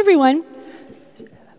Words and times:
everyone. 0.00 0.42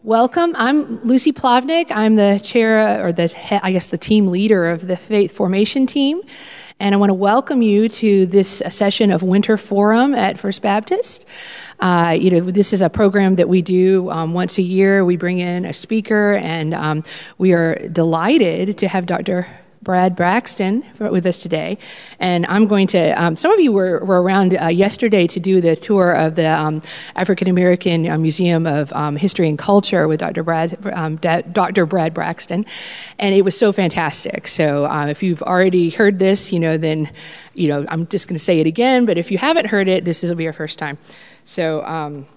Welcome. 0.01 0.55
I'm 0.57 0.99
Lucy 1.03 1.31
Plavnik. 1.31 1.91
I'm 1.91 2.15
the 2.15 2.41
chair, 2.43 3.05
or 3.05 3.13
the 3.13 3.31
I 3.63 3.71
guess 3.71 3.85
the 3.85 3.99
team 3.99 4.29
leader 4.29 4.71
of 4.71 4.87
the 4.87 4.97
Faith 4.97 5.31
Formation 5.31 5.85
team, 5.85 6.23
and 6.79 6.95
I 6.95 6.97
want 6.97 7.11
to 7.11 7.13
welcome 7.13 7.61
you 7.61 7.87
to 7.87 8.25
this 8.25 8.63
session 8.67 9.11
of 9.11 9.21
Winter 9.21 9.57
Forum 9.57 10.15
at 10.15 10.39
First 10.39 10.63
Baptist. 10.63 11.27
Uh, 11.79 12.17
you 12.19 12.31
know, 12.31 12.49
this 12.49 12.73
is 12.73 12.81
a 12.81 12.89
program 12.89 13.35
that 13.35 13.47
we 13.47 13.61
do 13.61 14.09
um, 14.09 14.33
once 14.33 14.57
a 14.57 14.63
year. 14.63 15.05
We 15.05 15.17
bring 15.17 15.37
in 15.37 15.63
a 15.63 15.71
speaker, 15.71 16.33
and 16.33 16.73
um, 16.73 17.03
we 17.37 17.53
are 17.53 17.75
delighted 17.89 18.79
to 18.79 18.87
have 18.87 19.05
Dr. 19.05 19.47
Brad 19.81 20.15
Braxton 20.15 20.83
with 20.99 21.25
us 21.25 21.39
today. 21.39 21.77
And 22.19 22.45
I'm 22.45 22.67
going 22.67 22.85
to, 22.87 23.11
um, 23.21 23.35
some 23.35 23.51
of 23.51 23.59
you 23.59 23.71
were, 23.71 24.05
were 24.05 24.21
around 24.21 24.55
uh, 24.55 24.67
yesterday 24.67 25.25
to 25.27 25.39
do 25.39 25.59
the 25.59 25.75
tour 25.75 26.11
of 26.11 26.35
the 26.35 26.47
um, 26.47 26.83
African 27.15 27.47
American 27.47 28.07
uh, 28.07 28.17
Museum 28.17 28.67
of 28.67 28.93
um, 28.93 29.15
History 29.15 29.49
and 29.49 29.57
Culture 29.57 30.07
with 30.07 30.19
Dr. 30.19 30.43
Brad, 30.43 30.77
um, 30.93 31.15
Dr. 31.17 31.87
Brad 31.87 32.13
Braxton. 32.13 32.65
And 33.17 33.33
it 33.33 33.43
was 33.43 33.57
so 33.57 33.71
fantastic. 33.71 34.47
So 34.47 34.85
uh, 34.85 35.07
if 35.07 35.23
you've 35.23 35.41
already 35.41 35.89
heard 35.89 36.19
this, 36.19 36.51
you 36.51 36.59
know, 36.59 36.77
then, 36.77 37.11
you 37.55 37.67
know, 37.67 37.85
I'm 37.89 38.05
just 38.07 38.27
going 38.27 38.35
to 38.35 38.43
say 38.43 38.59
it 38.59 38.67
again. 38.67 39.07
But 39.07 39.17
if 39.17 39.31
you 39.31 39.39
haven't 39.39 39.65
heard 39.65 39.87
it, 39.87 40.05
this 40.05 40.21
will 40.21 40.35
be 40.35 40.43
your 40.43 40.53
first 40.53 40.77
time. 40.77 40.99
So, 41.43 41.83
um, 41.85 42.27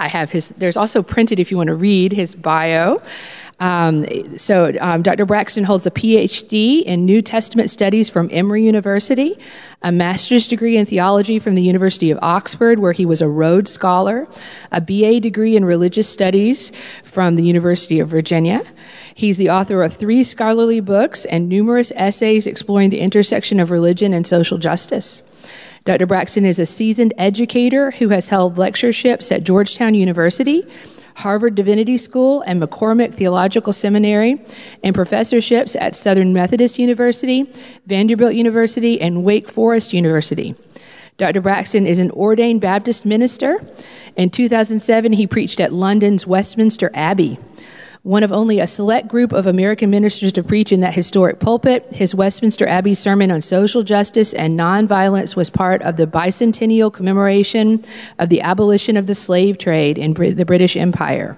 I 0.00 0.06
have 0.06 0.30
his, 0.30 0.50
there's 0.50 0.76
also 0.76 1.02
printed 1.02 1.40
if 1.40 1.50
you 1.50 1.56
want 1.56 1.68
to 1.68 1.74
read 1.74 2.12
his 2.12 2.36
bio. 2.36 3.02
Um, 3.60 4.06
so, 4.38 4.72
um, 4.80 5.02
Dr. 5.02 5.26
Braxton 5.26 5.64
holds 5.64 5.84
a 5.86 5.90
PhD 5.90 6.82
in 6.84 7.04
New 7.04 7.20
Testament 7.20 7.70
studies 7.70 8.08
from 8.08 8.28
Emory 8.32 8.62
University, 8.64 9.36
a 9.82 9.90
master's 9.90 10.46
degree 10.46 10.76
in 10.76 10.86
theology 10.86 11.40
from 11.40 11.56
the 11.56 11.62
University 11.62 12.10
of 12.12 12.18
Oxford, 12.22 12.78
where 12.78 12.92
he 12.92 13.04
was 13.04 13.20
a 13.20 13.28
Rhodes 13.28 13.72
Scholar, 13.72 14.28
a 14.70 14.80
BA 14.80 15.18
degree 15.20 15.56
in 15.56 15.64
religious 15.64 16.08
studies 16.08 16.70
from 17.02 17.34
the 17.34 17.42
University 17.42 17.98
of 17.98 18.08
Virginia. 18.08 18.62
He's 19.12 19.38
the 19.38 19.50
author 19.50 19.82
of 19.82 19.92
three 19.92 20.22
scholarly 20.22 20.78
books 20.78 21.24
and 21.24 21.48
numerous 21.48 21.92
essays 21.96 22.46
exploring 22.46 22.90
the 22.90 23.00
intersection 23.00 23.58
of 23.58 23.72
religion 23.72 24.12
and 24.12 24.24
social 24.24 24.58
justice. 24.58 25.22
Dr. 25.84 26.06
Braxton 26.06 26.44
is 26.44 26.60
a 26.60 26.66
seasoned 26.66 27.14
educator 27.18 27.90
who 27.92 28.10
has 28.10 28.28
held 28.28 28.58
lectureships 28.58 29.32
at 29.32 29.42
Georgetown 29.42 29.94
University 29.94 30.64
Harvard 31.18 31.56
Divinity 31.56 31.98
School 31.98 32.42
and 32.42 32.62
McCormick 32.62 33.12
Theological 33.12 33.72
Seminary, 33.72 34.40
and 34.84 34.94
professorships 34.94 35.74
at 35.74 35.96
Southern 35.96 36.32
Methodist 36.32 36.78
University, 36.78 37.52
Vanderbilt 37.86 38.34
University, 38.34 39.00
and 39.00 39.24
Wake 39.24 39.48
Forest 39.48 39.92
University. 39.92 40.54
Dr. 41.16 41.40
Braxton 41.40 41.88
is 41.88 41.98
an 41.98 42.12
ordained 42.12 42.60
Baptist 42.60 43.04
minister. 43.04 43.60
In 44.14 44.30
2007, 44.30 45.12
he 45.12 45.26
preached 45.26 45.58
at 45.58 45.72
London's 45.72 46.24
Westminster 46.24 46.88
Abbey 46.94 47.36
one 48.02 48.22
of 48.22 48.32
only 48.32 48.60
a 48.60 48.66
select 48.66 49.08
group 49.08 49.32
of 49.32 49.46
American 49.46 49.90
ministers 49.90 50.32
to 50.32 50.42
preach 50.42 50.72
in 50.72 50.80
that 50.80 50.94
historic 50.94 51.40
pulpit. 51.40 51.86
His 51.92 52.14
Westminster 52.14 52.66
Abbey 52.66 52.94
sermon 52.94 53.30
on 53.30 53.42
social 53.42 53.82
justice 53.82 54.32
and 54.32 54.58
nonviolence 54.58 55.34
was 55.34 55.50
part 55.50 55.82
of 55.82 55.96
the 55.96 56.06
bicentennial 56.06 56.92
commemoration 56.92 57.84
of 58.18 58.28
the 58.28 58.40
abolition 58.40 58.96
of 58.96 59.06
the 59.06 59.14
slave 59.14 59.58
trade 59.58 59.98
in 59.98 60.14
the 60.14 60.44
British 60.44 60.76
Empire. 60.76 61.36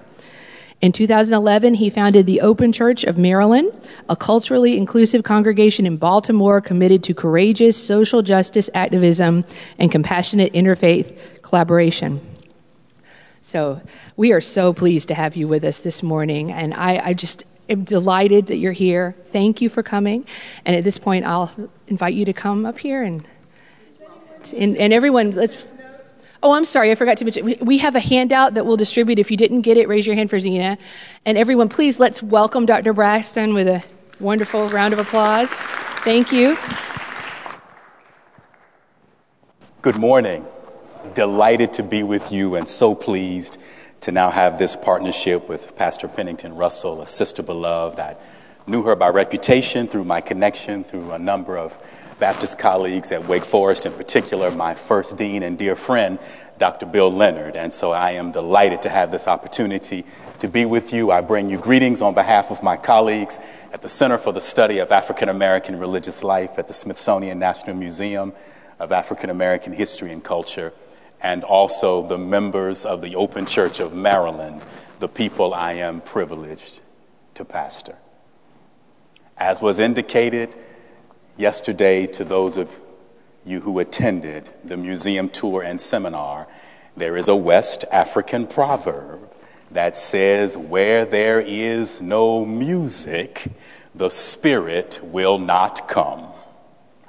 In 0.81 0.91
2011, 0.91 1.75
he 1.75 1.91
founded 1.91 2.25
the 2.25 2.41
Open 2.41 2.71
Church 2.71 3.03
of 3.03 3.15
Maryland, 3.15 3.71
a 4.09 4.15
culturally 4.15 4.77
inclusive 4.77 5.23
congregation 5.23 5.85
in 5.85 5.97
Baltimore 5.97 6.59
committed 6.59 7.03
to 7.03 7.13
courageous 7.13 7.77
social 7.77 8.23
justice 8.23 8.67
activism 8.73 9.45
and 9.77 9.91
compassionate 9.91 10.53
interfaith 10.53 11.15
collaboration. 11.43 12.19
So 13.41 13.81
we 14.17 14.33
are 14.33 14.41
so 14.41 14.71
pleased 14.71 15.07
to 15.07 15.15
have 15.15 15.35
you 15.35 15.47
with 15.47 15.63
us 15.63 15.79
this 15.79 16.03
morning, 16.03 16.51
and 16.51 16.75
I, 16.75 17.07
I 17.07 17.13
just 17.13 17.43
am 17.69 17.83
delighted 17.83 18.45
that 18.47 18.57
you're 18.57 18.71
here. 18.71 19.15
Thank 19.25 19.61
you 19.61 19.69
for 19.69 19.81
coming. 19.81 20.27
And 20.63 20.75
at 20.75 20.83
this 20.83 20.99
point, 20.99 21.25
I'll 21.25 21.51
invite 21.87 22.13
you 22.13 22.23
to 22.25 22.33
come 22.33 22.65
up 22.67 22.77
here 22.77 23.01
and 23.03 23.27
and, 24.55 24.77
and 24.77 24.93
everyone. 24.93 25.31
Let's. 25.31 25.67
Oh, 26.43 26.53
I'm 26.53 26.65
sorry, 26.65 26.91
I 26.91 26.95
forgot 26.95 27.17
to 27.17 27.25
mention. 27.25 27.55
We 27.61 27.77
have 27.79 27.95
a 27.95 27.99
handout 27.99 28.55
that 28.55 28.65
we'll 28.65 28.77
distribute. 28.77 29.19
If 29.19 29.29
you 29.29 29.37
didn't 29.37 29.61
get 29.61 29.77
it, 29.77 29.87
raise 29.87 30.05
your 30.07 30.15
hand 30.15 30.29
for 30.29 30.39
Zena. 30.39 30.77
And 31.25 31.37
everyone, 31.37 31.69
please 31.69 31.99
let's 31.99 32.23
welcome 32.23 32.65
Dr. 32.65 32.93
Braxton 32.93 33.53
with 33.53 33.67
a 33.67 33.83
wonderful 34.19 34.67
round 34.69 34.93
of 34.93 34.99
applause. 34.99 35.61
Thank 36.03 36.31
you. 36.31 36.57
Good 39.83 39.97
morning 39.97 40.45
delighted 41.13 41.73
to 41.73 41.83
be 41.83 42.03
with 42.03 42.31
you 42.31 42.55
and 42.55 42.67
so 42.67 42.95
pleased 42.95 43.57
to 44.01 44.11
now 44.11 44.31
have 44.31 44.57
this 44.57 44.75
partnership 44.75 45.47
with 45.47 45.75
Pastor 45.75 46.07
Pennington 46.07 46.55
Russell, 46.55 47.01
a 47.01 47.07
sister 47.07 47.43
beloved. 47.43 47.99
I 47.99 48.15
knew 48.65 48.83
her 48.83 48.95
by 48.95 49.09
reputation 49.09 49.87
through 49.87 50.05
my 50.05 50.21
connection 50.21 50.83
through 50.83 51.11
a 51.11 51.19
number 51.19 51.57
of 51.57 51.77
Baptist 52.19 52.59
colleagues 52.59 53.11
at 53.11 53.27
Wake 53.27 53.43
Forest, 53.45 53.85
in 53.85 53.93
particular, 53.93 54.51
my 54.51 54.75
first 54.75 55.17
dean 55.17 55.43
and 55.43 55.57
dear 55.57 55.75
friend, 55.75 56.19
Dr. 56.59 56.85
Bill 56.85 57.11
Leonard. 57.11 57.55
And 57.55 57.73
so 57.73 57.91
I 57.91 58.11
am 58.11 58.31
delighted 58.31 58.83
to 58.83 58.89
have 58.89 59.11
this 59.11 59.27
opportunity 59.27 60.05
to 60.39 60.47
be 60.47 60.65
with 60.65 60.93
you. 60.93 61.11
I 61.11 61.21
bring 61.21 61.49
you 61.49 61.57
greetings 61.57 62.01
on 62.01 62.13
behalf 62.13 62.51
of 62.51 62.61
my 62.61 62.77
colleagues 62.77 63.39
at 63.73 63.81
the 63.81 63.89
Center 63.89 64.17
for 64.17 64.31
the 64.31 64.41
Study 64.41 64.79
of 64.79 64.91
African 64.91 65.29
American 65.29 65.79
Religious 65.79 66.23
Life 66.23 66.59
at 66.59 66.67
the 66.67 66.73
Smithsonian 66.73 67.39
National 67.39 67.75
Museum 67.75 68.33
of 68.79 68.91
African 68.91 69.29
American 69.29 69.73
History 69.73 70.11
and 70.11 70.23
Culture 70.23 70.73
and 71.21 71.43
also 71.43 72.07
the 72.07 72.17
members 72.17 72.85
of 72.85 73.01
the 73.01 73.15
Open 73.15 73.45
Church 73.45 73.79
of 73.79 73.93
Maryland, 73.93 74.61
the 74.99 75.07
people 75.07 75.53
I 75.53 75.73
am 75.73 76.01
privileged 76.01 76.79
to 77.35 77.45
pastor. 77.45 77.97
As 79.37 79.61
was 79.61 79.79
indicated 79.79 80.55
yesterday 81.37 82.05
to 82.07 82.23
those 82.23 82.57
of 82.57 82.79
you 83.45 83.61
who 83.61 83.79
attended 83.79 84.49
the 84.63 84.77
museum 84.77 85.29
tour 85.29 85.63
and 85.63 85.81
seminar, 85.81 86.47
there 86.95 87.17
is 87.17 87.27
a 87.27 87.35
West 87.35 87.85
African 87.91 88.45
proverb 88.45 89.31
that 89.71 89.97
says, 89.97 90.57
Where 90.57 91.05
there 91.05 91.39
is 91.39 92.01
no 92.01 92.45
music, 92.45 93.47
the 93.95 94.09
Spirit 94.09 94.99
will 95.01 95.37
not 95.37 95.87
come. 95.87 96.27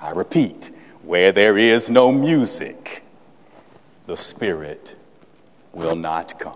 I 0.01 0.11
repeat, 0.11 0.71
where 1.03 1.33
there 1.33 1.59
is 1.59 1.91
no 1.91 2.13
music, 2.13 3.02
the 4.07 4.17
Spirit 4.17 4.97
will 5.73 5.97
not 5.97 6.39
come. 6.39 6.55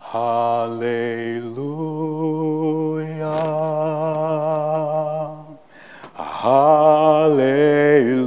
Hallelujah. 0.00 1.64
Hallelujah. 6.14 8.23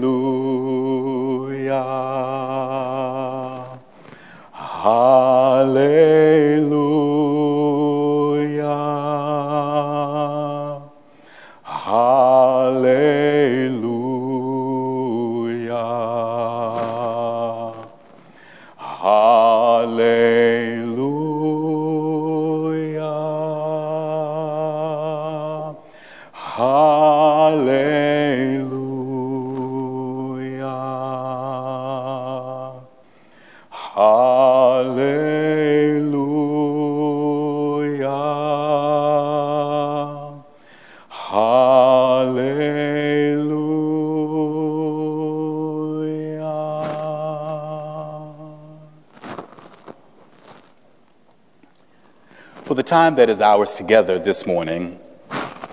Time 52.75 53.16
that 53.16 53.30
is 53.30 53.42
ours 53.42 53.74
together 53.74 54.19
this 54.19 54.46
morning, 54.46 55.00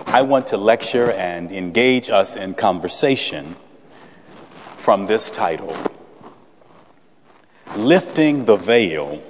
I 0.07 0.21
want 0.21 0.47
to 0.47 0.57
lecture 0.57 1.11
and 1.11 1.51
engage 1.51 2.09
us 2.09 2.35
in 2.35 2.53
conversation 2.53 3.55
from 4.77 5.05
this 5.07 5.29
title 5.29 5.75
Lifting 7.75 8.45
the 8.45 8.55
Veil, 8.55 9.21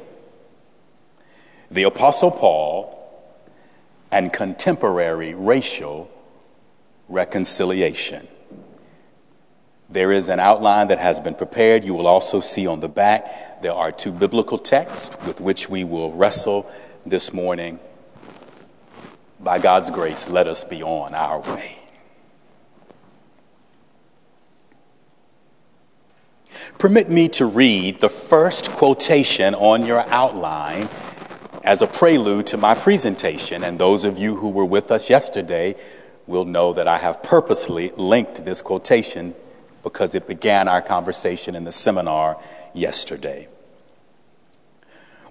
the 1.72 1.84
Apostle 1.84 2.32
Paul, 2.32 2.92
and 4.12 4.32
Contemporary 4.32 5.34
Racial 5.34 6.10
Reconciliation. 7.10 8.28
There 9.90 10.12
is 10.12 10.30
an 10.30 10.40
outline 10.40 10.88
that 10.88 11.00
has 11.00 11.20
been 11.20 11.36
prepared. 11.36 11.84
You 11.84 11.94
will 11.94 12.08
also 12.08 12.40
see 12.40 12.68
on 12.68 12.80
the 12.80 12.90
back 12.90 13.62
there 13.62 13.74
are 13.74 13.92
two 13.92 14.12
biblical 14.12 14.58
texts 14.58 15.16
with 15.26 15.40
which 15.42 15.70
we 15.70 15.84
will 15.84 16.12
wrestle 16.14 16.70
this 17.06 17.34
morning. 17.34 17.80
By 19.40 19.60
God's 19.60 19.90
grace, 19.90 20.30
let 20.30 20.48
us 20.48 20.64
be 20.64 20.82
on 20.82 21.14
our 21.14 21.40
way. 21.40 21.78
Permit 26.78 27.10
me 27.10 27.30
to 27.30 27.46
read 27.46 28.00
the 28.00 28.10
first 28.10 28.72
quotation 28.72 29.54
on 29.56 29.86
your 29.86 30.08
outline 30.10 30.90
as 31.64 31.82
a 31.82 31.88
prelude 31.88 32.48
to 32.48 32.58
my 32.58 32.76
presentation. 32.76 33.64
And 33.64 33.80
those 33.80 34.04
of 34.04 34.18
you 34.18 34.36
who 34.36 34.50
were 34.50 34.66
with 34.66 34.92
us 34.92 35.10
yesterday 35.10 35.76
will 36.28 36.46
know 36.46 36.74
that 36.74 36.88
I 36.88 36.98
have 36.98 37.24
purposely 37.24 37.92
linked 37.96 38.46
this 38.46 38.62
quotation 38.62 39.36
because 39.84 40.16
it 40.16 40.28
began 40.28 40.68
our 40.68 40.82
conversation 40.82 41.56
in 41.56 41.64
the 41.64 41.72
seminar 41.72 42.40
yesterday. 42.74 43.48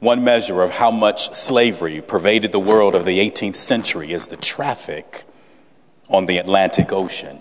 One 0.04 0.22
measure 0.22 0.60
of 0.60 0.72
how 0.72 0.90
much 0.90 1.32
slavery 1.32 2.02
pervaded 2.02 2.52
the 2.52 2.58
world 2.58 2.94
of 2.94 3.06
the 3.06 3.18
18th 3.20 3.56
century 3.56 4.12
is 4.12 4.26
the 4.26 4.36
traffic 4.36 5.24
on 6.10 6.26
the 6.26 6.36
Atlantic 6.36 6.92
Ocean. 6.92 7.38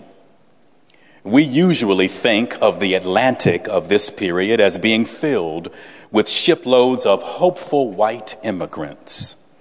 We 1.24 1.42
usually 1.42 2.08
think 2.08 2.56
of 2.62 2.80
the 2.80 2.94
Atlantic 2.94 3.68
of 3.68 3.90
this 3.90 4.08
period 4.08 4.62
as 4.62 4.78
being 4.78 5.04
filled 5.04 5.68
with 6.10 6.26
shiploads 6.26 7.04
of 7.04 7.22
hopeful 7.22 7.90
white 7.90 8.36
immigrants, 8.42 9.52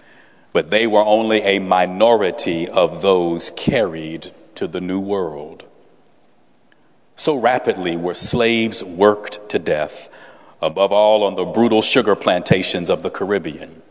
but 0.54 0.70
they 0.70 0.88
were 0.88 1.04
only 1.04 1.42
a 1.42 1.60
minority 1.60 2.70
of 2.70 3.02
those 3.02 3.50
carried 3.50 4.32
to 4.56 4.66
the 4.66 4.80
New 4.80 5.02
World. 5.02 5.66
So 7.18 7.36
rapidly 7.36 7.98
were 7.98 8.14
slaves 8.14 8.82
worked 8.82 9.50
to 9.50 9.60
death, 9.60 10.08
above 10.64 10.92
all 10.92 11.24
on 11.24 11.36
the 11.36 11.46
brutal 11.46 11.82
sugar 11.82 12.16
plantations 12.16 12.90
of 12.90 13.04
the 13.04 13.10
Caribbean, 13.10 13.82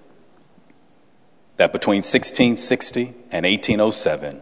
that 1.58 1.72
between 1.72 1.98
1660 1.98 3.14
and 3.30 3.44
1807, 3.44 4.40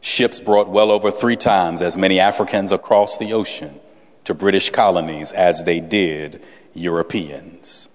ships 0.00 0.40
brought 0.40 0.68
well 0.68 0.90
over 0.90 1.10
three 1.10 1.36
times 1.36 1.82
as 1.82 1.96
many 1.96 2.20
Africans 2.20 2.70
across 2.72 3.18
the 3.18 3.32
ocean 3.32 3.80
to 4.24 4.32
British 4.32 4.70
colonies 4.70 5.32
as 5.32 5.64
they 5.64 5.80
did 5.80 6.42
Europeans. 6.74 7.88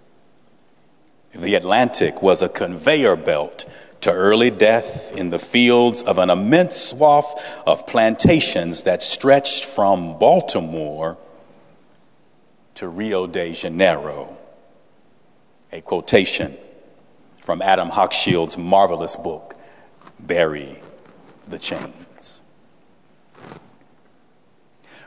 The 1.34 1.56
Atlantic 1.56 2.22
was 2.22 2.42
a 2.42 2.50
conveyor 2.50 3.16
belt 3.16 3.66
to 4.02 4.12
early 4.12 4.52
death 4.52 5.16
in 5.16 5.30
the 5.30 5.40
fields 5.40 6.04
of 6.04 6.18
an 6.18 6.30
immense 6.30 6.76
swath 6.76 7.64
of 7.66 7.88
plantations 7.88 8.84
that 8.84 9.02
stretched 9.02 9.66
from 9.66 10.20
Baltimore 10.20 11.18
to 12.76 12.90
Rio 12.90 13.26
de 13.26 13.54
Janeiro. 13.54 14.38
A 15.72 15.82
quotation 15.82 16.56
from 17.38 17.62
Adam 17.62 17.90
Hochschild's 17.90 18.58
marvelous 18.58 19.16
book, 19.16 19.56
Bury 20.20 20.82
the 21.48 21.58
Chains. 21.58 22.42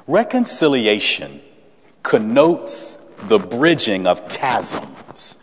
Reconciliation 0.06 1.43
connotes 2.03 2.94
the 3.25 3.38
bridging 3.38 4.06
of 4.06 4.31
chasms 4.32 5.37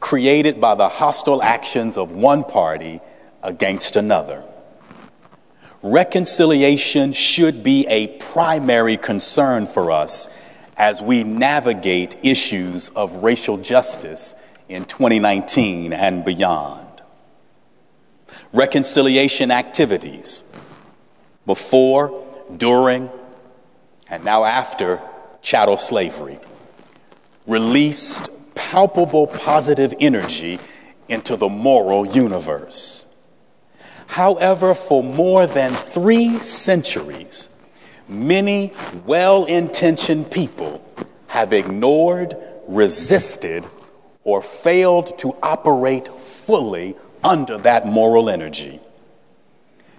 created 0.00 0.60
by 0.60 0.74
the 0.74 0.88
hostile 0.88 1.42
actions 1.42 1.96
of 1.96 2.12
one 2.12 2.44
party 2.44 3.00
against 3.42 3.96
another. 3.96 4.44
Reconciliation 5.82 7.14
should 7.14 7.62
be 7.62 7.86
a 7.86 8.08
primary 8.18 8.98
concern 8.98 9.64
for 9.64 9.90
us 9.90 10.28
as 10.80 11.02
we 11.02 11.22
navigate 11.22 12.16
issues 12.22 12.88
of 12.96 13.22
racial 13.22 13.58
justice 13.58 14.34
in 14.66 14.86
2019 14.86 15.92
and 15.92 16.24
beyond. 16.24 17.02
Reconciliation 18.54 19.50
activities 19.50 20.42
before, 21.44 22.26
during, 22.56 23.10
and 24.08 24.24
now 24.24 24.42
after 24.44 25.02
chattel 25.42 25.76
slavery 25.76 26.38
released 27.46 28.30
palpable 28.54 29.26
positive 29.26 29.94
energy 30.00 30.58
into 31.10 31.36
the 31.36 31.50
moral 31.50 32.06
universe. 32.06 33.06
However, 34.06 34.72
for 34.72 35.04
more 35.04 35.46
than 35.46 35.74
three 35.74 36.38
centuries, 36.38 37.50
many 38.10 38.72
well 39.06 39.44
intentioned 39.44 40.30
people 40.30 40.84
have 41.28 41.52
ignored, 41.52 42.36
resisted, 42.66 43.64
or 44.24 44.42
failed 44.42 45.16
to 45.18 45.36
operate 45.42 46.08
fully 46.08 46.96
under 47.22 47.56
that 47.58 47.86
moral 47.86 48.28
energy. 48.28 48.80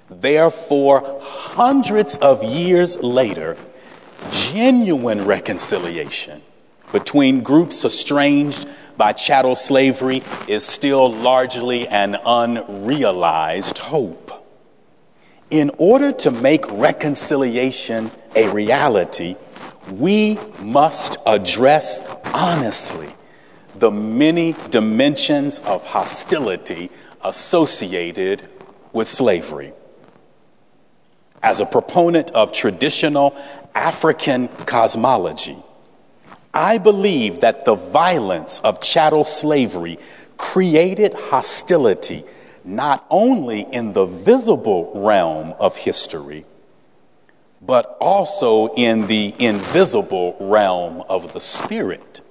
Therefore, 0.09 1.19
hundreds 1.21 2.17
of 2.17 2.43
years 2.43 3.01
later, 3.01 3.57
genuine 4.31 5.25
reconciliation 5.25 6.41
between 6.91 7.41
groups 7.41 7.85
estranged 7.85 8.67
by 8.97 9.13
chattel 9.13 9.55
slavery 9.55 10.21
is 10.47 10.65
still 10.65 11.11
largely 11.11 11.87
an 11.87 12.17
unrealized 12.25 13.77
hope. 13.77 14.20
In 15.51 15.69
order 15.77 16.13
to 16.13 16.31
make 16.31 16.65
reconciliation 16.71 18.09
a 18.37 18.49
reality, 18.53 19.35
we 19.91 20.39
must 20.61 21.17
address 21.25 22.01
honestly 22.33 23.09
the 23.75 23.91
many 23.91 24.55
dimensions 24.69 25.59
of 25.59 25.85
hostility 25.85 26.89
associated 27.21 28.47
with 28.93 29.09
slavery. 29.09 29.73
As 31.43 31.59
a 31.59 31.65
proponent 31.65 32.31
of 32.31 32.53
traditional 32.53 33.35
African 33.75 34.47
cosmology, 34.47 35.57
I 36.53 36.77
believe 36.77 37.41
that 37.41 37.65
the 37.65 37.75
violence 37.75 38.61
of 38.61 38.79
chattel 38.79 39.25
slavery 39.25 39.99
created 40.37 41.13
hostility 41.13 42.23
not 42.63 43.05
only 43.09 43.61
in 43.61 43.93
the 43.93 44.05
visible 44.05 44.91
realm 44.93 45.53
of 45.59 45.75
history, 45.77 46.45
but 47.61 47.97
also 48.01 48.67
in 48.73 49.07
the 49.07 49.33
invisible 49.37 50.35
realm 50.39 51.03
of 51.07 51.33
the 51.33 51.39
spirit. 51.39 52.21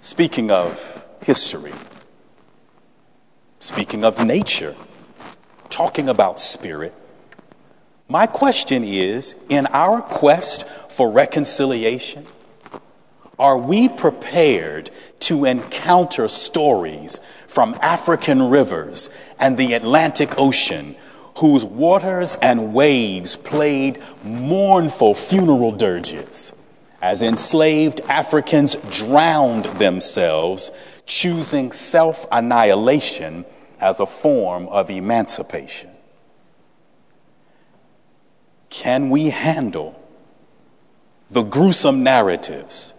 Speaking 0.00 0.50
of 0.50 1.06
history, 1.24 1.72
speaking 3.58 4.04
of 4.04 4.24
nature, 4.24 4.74
talking 5.68 6.08
about 6.08 6.40
spirit, 6.40 6.94
my 8.08 8.26
question 8.26 8.82
is 8.82 9.34
in 9.48 9.66
our 9.68 10.02
quest 10.02 10.66
for 10.90 11.10
reconciliation, 11.10 12.26
are 13.38 13.56
we 13.56 13.88
prepared 13.88 14.90
to 15.20 15.44
encounter 15.44 16.28
stories 16.28 17.18
from 17.46 17.76
African 17.80 18.50
rivers 18.50 19.10
and 19.38 19.56
the 19.56 19.74
Atlantic 19.74 20.38
Ocean 20.38 20.96
whose 21.36 21.64
waters 21.64 22.36
and 22.42 22.74
waves 22.74 23.36
played 23.36 24.02
mournful 24.22 25.14
funeral 25.14 25.72
dirges 25.72 26.52
as 27.00 27.22
enslaved 27.22 28.00
Africans 28.08 28.76
drowned 28.90 29.64
themselves, 29.78 30.70
choosing 31.06 31.72
self 31.72 32.26
annihilation 32.30 33.46
as 33.80 34.00
a 34.00 34.06
form 34.06 34.68
of 34.68 34.90
emancipation? 34.90 35.90
Can 38.68 39.10
we 39.10 39.30
handle 39.30 39.98
the 41.30 41.42
gruesome 41.42 42.02
narratives 42.02 42.92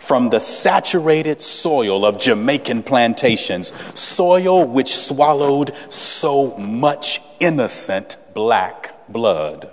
from 0.00 0.30
the 0.30 0.40
saturated 0.40 1.42
soil 1.42 2.06
of 2.06 2.18
Jamaican 2.18 2.82
plantations, 2.82 3.72
soil 3.98 4.66
which 4.66 4.96
swallowed 4.96 5.72
so 5.90 6.56
much 6.56 7.20
innocent 7.38 8.16
black 8.34 9.08
blood? 9.08 9.70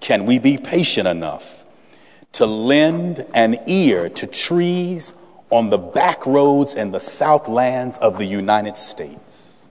Can 0.00 0.24
we 0.24 0.38
be 0.38 0.56
patient 0.56 1.06
enough 1.06 1.66
to 2.32 2.46
lend 2.46 3.26
an 3.34 3.58
ear 3.66 4.08
to 4.08 4.26
trees 4.26 5.12
on 5.50 5.68
the 5.70 5.78
back 5.78 6.26
roads 6.26 6.74
and 6.74 6.92
the 6.92 7.00
southlands 7.00 7.98
of 7.98 8.16
the 8.16 8.24
United 8.24 8.78
States? 8.78 9.68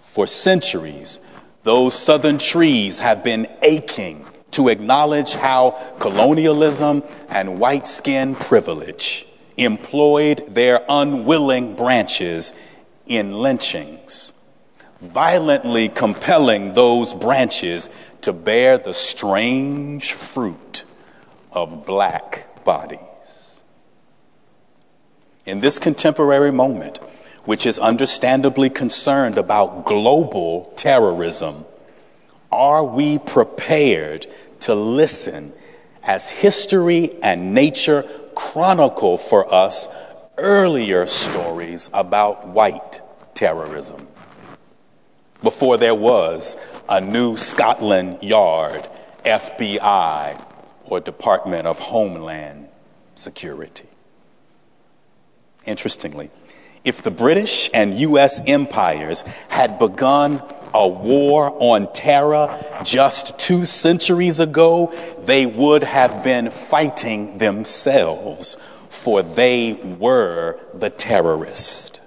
For 0.00 0.26
centuries, 0.26 1.20
those 1.62 1.94
southern 1.94 2.38
trees 2.38 3.00
have 3.00 3.22
been 3.22 3.46
aching 3.60 4.24
to 4.52 4.68
acknowledge 4.68 5.34
how 5.34 5.70
colonialism 5.98 7.02
and 7.28 7.58
white 7.58 7.86
skin 7.86 8.34
privilege 8.34 9.26
employed 9.56 10.46
their 10.48 10.82
unwilling 10.88 11.74
branches 11.76 12.52
in 13.06 13.32
lynchings, 13.34 14.32
violently 14.98 15.88
compelling 15.88 16.72
those 16.72 17.14
branches 17.14 17.88
to 18.20 18.32
bear 18.32 18.78
the 18.78 18.94
strange 18.94 20.12
fruit 20.12 20.84
of 21.52 21.86
black 21.86 22.64
bodies. 22.64 23.62
In 25.44 25.60
this 25.60 25.78
contemporary 25.78 26.50
moment, 26.50 26.98
which 27.44 27.64
is 27.64 27.78
understandably 27.78 28.68
concerned 28.68 29.38
about 29.38 29.84
global 29.84 30.72
terrorism, 30.74 31.64
are 32.50 32.84
we 32.84 33.18
prepared 33.18 34.26
to 34.60 34.74
listen 34.74 35.52
as 36.02 36.28
history 36.28 37.10
and 37.22 37.54
nature 37.54 38.04
chronicle 38.34 39.18
for 39.18 39.52
us 39.52 39.88
earlier 40.38 41.06
stories 41.06 41.90
about 41.92 42.46
white 42.48 43.00
terrorism? 43.34 44.08
Before 45.42 45.76
there 45.76 45.94
was 45.94 46.56
a 46.88 47.00
new 47.00 47.36
Scotland 47.36 48.22
Yard, 48.22 48.88
FBI, 49.24 50.42
or 50.84 51.00
Department 51.00 51.66
of 51.66 51.78
Homeland 51.78 52.68
Security. 53.14 53.88
Interestingly, 55.64 56.30
if 56.86 57.02
the 57.02 57.10
British 57.10 57.68
and 57.74 57.96
U.S. 57.96 58.40
empires 58.46 59.22
had 59.48 59.76
begun 59.76 60.40
a 60.72 60.86
war 60.86 61.52
on 61.58 61.92
terror 61.92 62.62
just 62.84 63.36
two 63.40 63.64
centuries 63.64 64.38
ago, 64.38 64.94
they 65.18 65.46
would 65.46 65.82
have 65.82 66.22
been 66.22 66.48
fighting 66.48 67.38
themselves, 67.38 68.54
for 68.88 69.20
they 69.24 69.72
were 69.98 70.60
the 70.74 70.88
terrorists. 70.88 72.00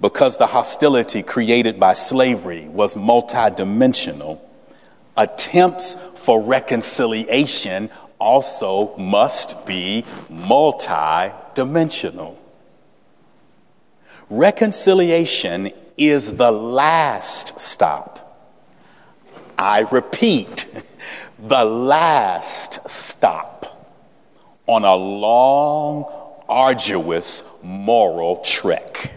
Because 0.00 0.38
the 0.38 0.48
hostility 0.48 1.22
created 1.22 1.78
by 1.78 1.92
slavery 1.92 2.66
was 2.66 2.96
multidimensional, 2.96 4.40
attempts 5.16 5.94
for 6.16 6.42
reconciliation 6.42 7.88
also 8.18 8.96
must 8.96 9.66
be 9.66 10.04
multidimensional. 10.30 12.36
Reconciliation 14.28 15.70
is 15.96 16.36
the 16.36 16.50
last 16.50 17.60
stop. 17.60 18.22
I 19.56 19.80
repeat, 19.80 20.66
the 21.38 21.64
last 21.64 22.90
stop 22.90 23.56
on 24.66 24.84
a 24.84 24.94
long, 24.94 26.04
arduous 26.48 27.44
moral 27.62 28.42
trek. 28.44 29.14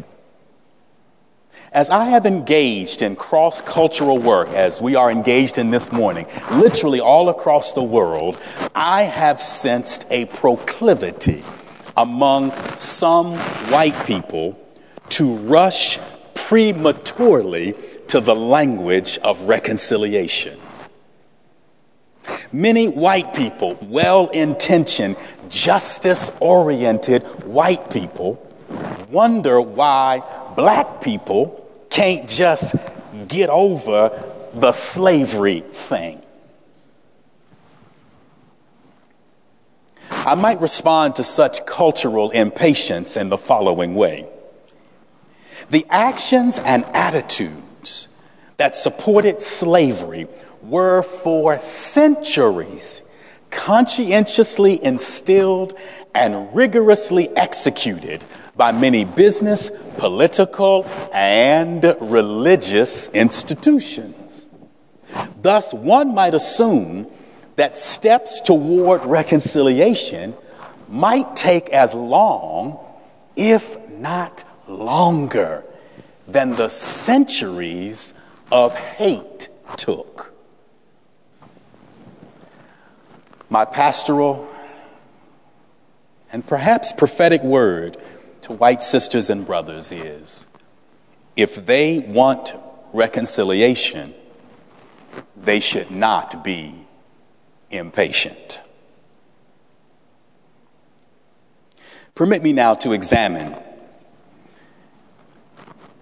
As 1.71 1.91
I 1.91 2.05
have 2.05 2.25
engaged 2.25 3.03
in 3.03 3.15
cross 3.15 3.61
cultural 3.61 4.17
work, 4.17 4.49
as 4.49 4.81
we 4.81 4.95
are 4.95 5.11
engaged 5.11 5.59
in 5.59 5.69
this 5.69 5.91
morning, 5.91 6.25
literally 6.51 6.99
all 6.99 7.29
across 7.29 7.73
the 7.73 7.83
world, 7.83 8.41
I 8.73 9.03
have 9.03 9.39
sensed 9.39 10.07
a 10.09 10.25
proclivity 10.25 11.43
among 11.95 12.51
some 12.77 13.33
white 13.69 14.07
people 14.07 14.59
to 15.09 15.35
rush 15.35 15.99
prematurely 16.33 17.75
to 18.07 18.19
the 18.19 18.35
language 18.35 19.19
of 19.19 19.41
reconciliation. 19.41 20.59
Many 22.51 22.87
white 22.87 23.35
people, 23.35 23.77
well 23.83 24.29
intentioned, 24.29 25.17
justice 25.49 26.31
oriented 26.39 27.21
white 27.45 27.91
people, 27.91 28.43
wonder 29.09 29.59
why 29.61 30.23
black 30.55 31.01
people 31.01 31.67
can't 31.89 32.29
just 32.29 32.75
get 33.27 33.49
over 33.49 34.23
the 34.53 34.71
slavery 34.71 35.61
thing. 35.61 36.21
I 40.11 40.35
might 40.35 40.59
respond 40.59 41.15
to 41.15 41.23
such 41.23 41.65
cultural 41.65 42.29
impatience 42.31 43.15
in 43.17 43.29
the 43.29 43.37
following 43.37 43.95
way. 43.95 44.27
The 45.69 45.85
actions 45.89 46.59
and 46.59 46.83
attitudes 46.93 48.07
that 48.57 48.75
supported 48.75 49.41
slavery 49.41 50.27
were 50.61 51.03
for 51.03 51.57
centuries 51.59 53.03
conscientiously 53.49 54.83
instilled 54.83 55.77
and 56.13 56.53
rigorously 56.53 57.29
executed 57.35 58.23
by 58.59 58.73
many 58.73 59.05
business, 59.05 59.69
political, 59.99 60.85
and 61.13 61.95
religious 62.01 63.07
institutions. 63.13 64.49
Thus, 65.41 65.73
one 65.73 66.13
might 66.13 66.33
assume 66.33 67.09
that 67.55 67.77
steps 67.77 68.41
toward 68.41 69.05
reconciliation 69.05 70.35
might 70.89 71.37
take 71.37 71.69
as 71.69 71.93
long, 71.93 72.77
if 73.37 73.77
not 73.91 74.43
longer 74.67 75.63
than 76.27 76.57
the 76.57 76.67
centuries 76.67 78.13
of 78.51 78.75
hate 78.75 79.47
took. 79.77 80.33
My 83.49 83.63
pastoral 83.63 84.49
and 86.33 86.45
perhaps 86.45 86.91
prophetic 86.91 87.41
word 87.41 87.95
to 88.49 88.55
white 88.55 88.81
sisters 88.81 89.29
and 89.29 89.45
brothers 89.45 89.91
is 89.91 90.47
if 91.35 91.67
they 91.67 91.99
want 91.99 92.53
reconciliation, 92.93 94.15
they 95.37 95.59
should 95.59 95.91
not 95.91 96.43
be 96.43 96.73
impatient. 97.69 98.59
Permit 102.15 102.41
me 102.41 102.51
now 102.51 102.73
to 102.73 102.91
examine 102.91 103.55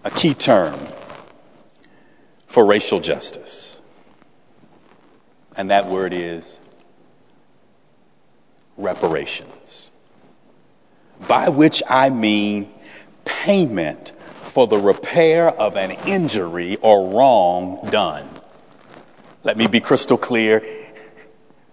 a 0.06 0.10
key 0.10 0.34
term 0.34 0.80
for 2.46 2.66
racial 2.66 3.02
justice. 3.02 3.82
And 5.58 5.70
that 5.70 5.88
word 5.88 6.14
is 6.14 6.62
reparations, 8.78 9.92
by 11.28 11.50
which 11.50 11.82
I 11.90 12.10
mean 12.10 12.72
payment 13.26 14.14
for 14.58 14.68
the 14.68 14.78
repair 14.78 15.50
of 15.50 15.76
an 15.76 15.92
injury 16.08 16.78
or 16.78 17.10
wrong 17.10 17.88
done. 17.90 18.28
Let 19.44 19.58
me 19.58 19.68
be 19.68 19.80
crystal 19.80 20.18
clear. 20.18 20.64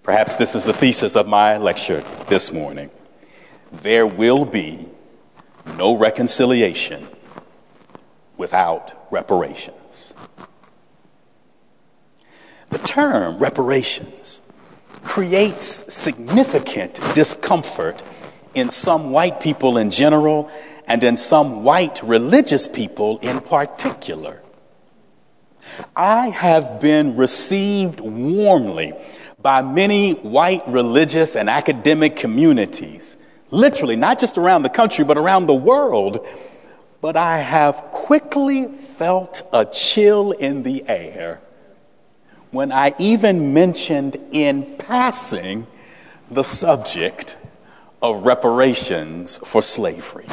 Perhaps 0.03 0.37
this 0.37 0.55
is 0.55 0.65
the 0.65 0.73
thesis 0.73 1.17
of 1.17 1.27
my 1.27 1.57
lecture 1.57 2.05
this 2.29 2.53
morning. 2.53 2.91
There 3.73 4.07
will 4.07 4.45
be 4.45 4.89
no 5.79 5.97
reconciliation 5.97 7.09
without 8.37 9.07
reparations. 9.11 10.15
The 12.71 12.79
term 12.79 13.39
reparations 13.39 14.43
creates 15.03 15.65
significant 15.95 17.01
discomfort 17.15 18.03
in 18.55 18.71
some 18.71 19.11
white 19.11 19.41
people 19.41 19.77
in 19.79 19.91
general 19.91 20.51
and 20.87 21.03
in 21.03 21.17
some 21.17 21.63
white 21.65 22.03
religious 22.03 22.69
people 22.69 23.19
in 23.19 23.41
particular. 23.41 24.43
I 25.97 26.29
have 26.29 26.81
been 26.81 27.17
received 27.17 28.01
warmly 28.01 28.93
by 29.41 29.63
many 29.63 30.13
white 30.15 30.67
religious 30.67 31.37
and 31.37 31.51
academic 31.51 32.17
communities, 32.17 33.17
literally, 33.51 33.97
not 33.97 34.19
just 34.19 34.39
around 34.39 34.63
the 34.63 34.71
country, 34.71 35.05
but 35.05 35.19
around 35.19 35.47
the 35.47 35.55
world, 35.55 36.27
but 37.01 37.17
I 37.17 37.39
have 37.39 37.77
quickly 37.91 38.67
felt 38.67 39.43
a 39.53 39.65
chill 39.65 40.33
in 40.33 40.63
the 40.63 40.89
air 40.89 41.41
when 42.51 42.71
I 42.71 42.95
even 42.99 43.53
mentioned 43.53 44.17
in 44.31 44.77
passing 44.79 45.67
the 46.31 46.45
subject 46.45 47.37
of 48.05 48.27
reparations 48.27 49.39
for 49.39 49.63
slavery. 49.63 50.27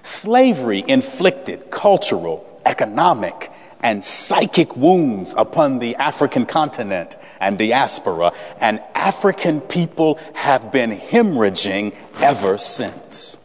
Slavery 0.00 0.82
inflicted 0.88 1.70
cultural, 1.70 2.58
economic, 2.64 3.52
and 3.80 4.02
psychic 4.02 4.74
wounds 4.74 5.34
upon 5.36 5.78
the 5.78 5.94
African 5.96 6.46
continent 6.46 7.18
and 7.38 7.58
diaspora, 7.58 8.32
and 8.62 8.80
African 8.94 9.60
people 9.60 10.18
have 10.32 10.72
been 10.72 10.90
hemorrhaging 10.90 11.94
ever 12.22 12.56
since. 12.56 13.38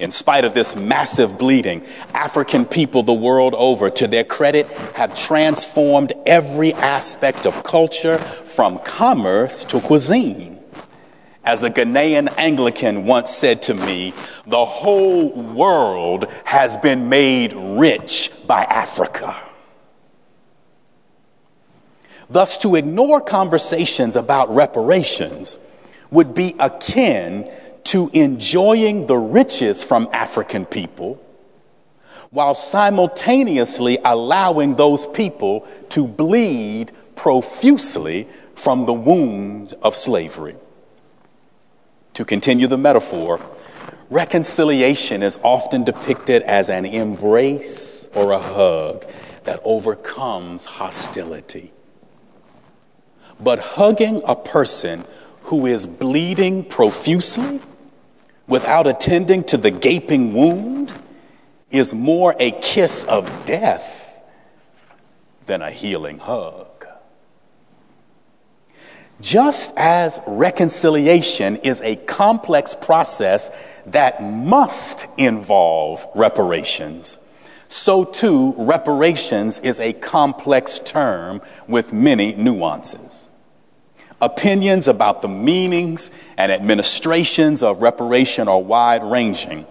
In 0.00 0.10
spite 0.10 0.44
of 0.44 0.54
this 0.54 0.74
massive 0.74 1.38
bleeding, 1.38 1.84
African 2.14 2.64
people 2.64 3.04
the 3.04 3.12
world 3.12 3.54
over, 3.54 3.88
to 3.90 4.08
their 4.08 4.24
credit, 4.24 4.66
have 4.94 5.14
transformed 5.14 6.12
every 6.26 6.72
aspect 6.74 7.46
of 7.46 7.62
culture 7.62 8.18
from 8.18 8.80
commerce 8.80 9.64
to 9.66 9.80
cuisine. 9.80 10.51
As 11.44 11.64
a 11.64 11.70
Ghanaian 11.70 12.32
Anglican 12.36 13.04
once 13.04 13.30
said 13.32 13.62
to 13.62 13.74
me, 13.74 14.14
the 14.46 14.64
whole 14.64 15.30
world 15.30 16.26
has 16.44 16.76
been 16.76 17.08
made 17.08 17.52
rich 17.52 18.30
by 18.46 18.62
Africa. 18.64 19.36
Thus, 22.30 22.56
to 22.58 22.76
ignore 22.76 23.20
conversations 23.20 24.14
about 24.14 24.54
reparations 24.54 25.58
would 26.10 26.34
be 26.34 26.54
akin 26.60 27.50
to 27.84 28.08
enjoying 28.12 29.06
the 29.06 29.18
riches 29.18 29.82
from 29.82 30.08
African 30.12 30.64
people 30.64 31.20
while 32.30 32.54
simultaneously 32.54 33.98
allowing 34.04 34.76
those 34.76 35.06
people 35.06 35.66
to 35.90 36.06
bleed 36.06 36.90
profusely 37.14 38.26
from 38.54 38.86
the 38.86 38.92
wound 38.92 39.74
of 39.82 39.94
slavery. 39.94 40.56
To 42.14 42.24
continue 42.24 42.66
the 42.66 42.78
metaphor, 42.78 43.40
reconciliation 44.10 45.22
is 45.22 45.38
often 45.42 45.84
depicted 45.84 46.42
as 46.42 46.68
an 46.68 46.84
embrace 46.84 48.08
or 48.14 48.32
a 48.32 48.38
hug 48.38 49.06
that 49.44 49.60
overcomes 49.64 50.66
hostility. 50.66 51.72
But 53.40 53.58
hugging 53.58 54.22
a 54.24 54.36
person 54.36 55.04
who 55.44 55.66
is 55.66 55.86
bleeding 55.86 56.64
profusely 56.64 57.60
without 58.46 58.86
attending 58.86 59.44
to 59.44 59.56
the 59.56 59.70
gaping 59.70 60.34
wound 60.34 60.92
is 61.70 61.94
more 61.94 62.36
a 62.38 62.50
kiss 62.60 63.04
of 63.04 63.46
death 63.46 64.22
than 65.46 65.62
a 65.62 65.70
healing 65.70 66.18
hug. 66.18 66.71
Just 69.22 69.72
as 69.76 70.20
reconciliation 70.26 71.54
is 71.58 71.80
a 71.82 71.94
complex 71.94 72.74
process 72.74 73.52
that 73.86 74.20
must 74.20 75.06
involve 75.16 76.04
reparations, 76.16 77.18
so 77.68 78.04
too 78.04 78.52
reparations 78.58 79.60
is 79.60 79.78
a 79.78 79.92
complex 79.92 80.80
term 80.80 81.40
with 81.68 81.92
many 81.92 82.34
nuances. 82.34 83.30
Opinions 84.20 84.88
about 84.88 85.22
the 85.22 85.28
meanings 85.28 86.10
and 86.36 86.50
administrations 86.50 87.62
of 87.62 87.80
reparation 87.80 88.48
are 88.48 88.60
wide 88.60 89.04
ranging. 89.04 89.66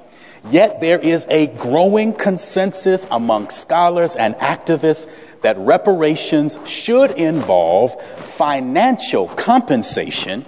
Yet 0.50 0.80
there 0.80 0.98
is 0.98 1.26
a 1.30 1.48
growing 1.48 2.14
consensus 2.14 3.06
among 3.12 3.50
scholars 3.50 4.16
and 4.16 4.34
activists 4.36 5.08
that 5.42 5.58
reparations 5.58 6.58
should 6.66 7.12
involve 7.12 8.00
financial 8.02 9.28
compensation 9.28 10.44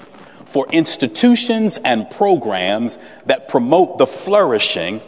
for 0.46 0.68
institutions 0.72 1.80
and 1.84 2.10
programs 2.10 3.00
that 3.26 3.48
promote 3.48 3.98
the 3.98 4.06
flourishing 4.06 5.02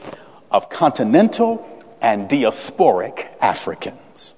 of 0.52 0.70
continental 0.70 1.68
and 2.02 2.30
diasporic 2.30 3.28
Africans. 3.42 4.36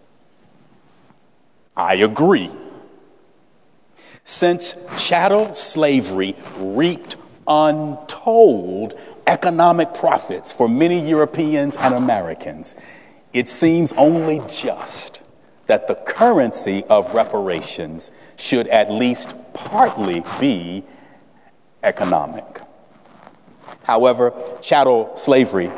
I 1.76 1.96
agree. 1.96 2.52
Since 4.24 4.76
chattel 4.98 5.54
slavery 5.54 6.36
reaped 6.58 7.16
untold 7.48 9.00
economic 9.26 9.94
profits 9.94 10.52
for 10.52 10.68
many 10.68 11.08
Europeans 11.08 11.78
and 11.78 11.94
Americans, 11.94 12.76
it 13.32 13.48
seems 13.48 13.94
only 13.94 14.42
just 14.50 15.22
that 15.68 15.88
the 15.88 15.96
currency 15.96 16.84
of 16.86 17.14
reparations 17.14 18.12
should 18.36 18.68
at 18.68 18.92
least 18.92 19.36
partly 19.54 20.24
be 20.40 20.84
economic. 21.84 22.62
However, 23.84 24.34
chattel 24.62 25.16
slavery 25.16 25.72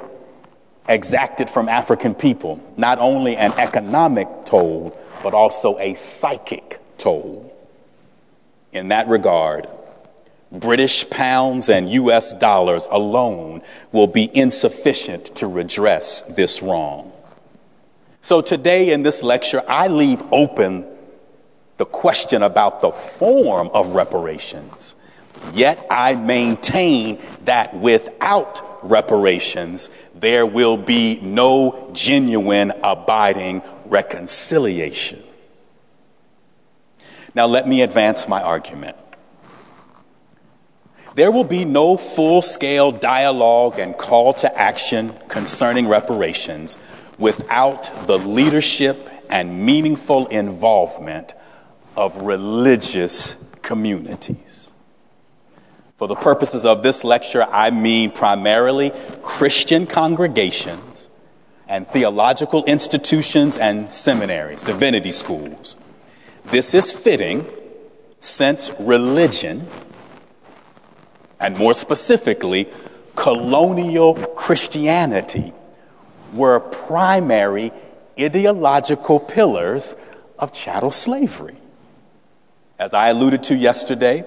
exacted 0.88 1.50
from 1.50 1.70
African 1.70 2.16
people 2.16 2.60
not 2.76 2.98
only 3.00 3.38
an 3.38 3.52
economic 3.54 4.28
toll, 4.46 4.98
but 5.22 5.34
also 5.34 5.78
a 5.78 5.94
psychic 5.94 6.80
toll. 6.98 7.56
In 8.72 8.88
that 8.90 9.08
regard, 9.08 9.68
British 10.52 11.08
pounds 11.10 11.70
and 11.70 11.90
US 11.92 12.34
dollars 12.34 12.88
alone 12.90 13.62
will 13.92 14.08
be 14.08 14.36
insufficient 14.36 15.26
to 15.36 15.48
redress 15.48 16.22
this 16.22 16.64
wrong. 16.64 17.09
So 18.22 18.42
today 18.42 18.92
in 18.92 19.04
this 19.04 19.24
lecture, 19.24 19.64
I 19.68 19.88
leave 19.88 20.22
open 20.32 20.86
the 21.78 21.86
question 21.86 22.44
about 22.44 22.82
the 22.82 22.92
form 22.92 23.70
of 23.74 23.96
reparations. 23.96 24.96
Yet 25.54 25.86
I 25.90 26.16
maintain 26.16 27.22
that 27.46 27.76
without 27.78 28.62
reparations, 28.84 29.90
there 30.14 30.46
will 30.46 30.76
be 30.76 31.20
no 31.22 31.90
genuine 31.94 32.74
abiding 32.84 33.62
reconciliation. 33.86 35.24
Now, 37.34 37.48
let 37.48 37.68
me 37.68 37.82
advance 37.82 38.28
my 38.28 38.42
argument. 38.42 38.98
There 41.16 41.32
will 41.32 41.44
be 41.44 41.64
no 41.64 41.96
full 41.96 42.42
scale 42.42 42.92
dialogue 42.92 43.80
and 43.80 43.98
call 43.98 44.34
to 44.36 44.60
action 44.60 45.14
concerning 45.28 45.88
reparations 45.88 46.78
without 47.20 47.92
the 48.08 48.18
leadership 48.18 49.10
and 49.30 49.64
meaningful 49.64 50.26
involvement 50.28 51.36
of 51.96 52.18
religious 52.18 53.36
communities. 53.62 54.74
For 55.98 56.08
the 56.08 56.16
purposes 56.16 56.66
of 56.66 56.82
this 56.82 57.04
lecture, 57.04 57.44
I 57.44 57.72
mean 57.72 58.12
primarily 58.12 58.92
Christian 59.22 59.86
congregations 59.86 61.10
and 61.68 61.88
theological 61.88 62.64
institutions 62.66 63.58
and 63.58 63.92
seminaries, 63.92 64.62
divinity 64.64 65.12
schools. 65.12 65.76
This 66.46 66.74
is 66.74 66.92
fitting 66.92 67.46
since 68.20 68.72
religion, 68.80 69.68
and 71.40 71.58
more 71.58 71.74
specifically, 71.74 72.68
colonial 73.16 74.16
Christianity, 74.16 75.54
were 76.34 76.60
primary 76.60 77.72
ideological 78.20 79.20
pillars 79.20 79.96
of 80.38 80.54
chattel 80.54 80.92
slavery. 80.92 81.56
As 82.78 82.94
I 82.94 83.10
alluded 83.10 83.44
to 83.44 83.56
yesterday, 83.56 84.26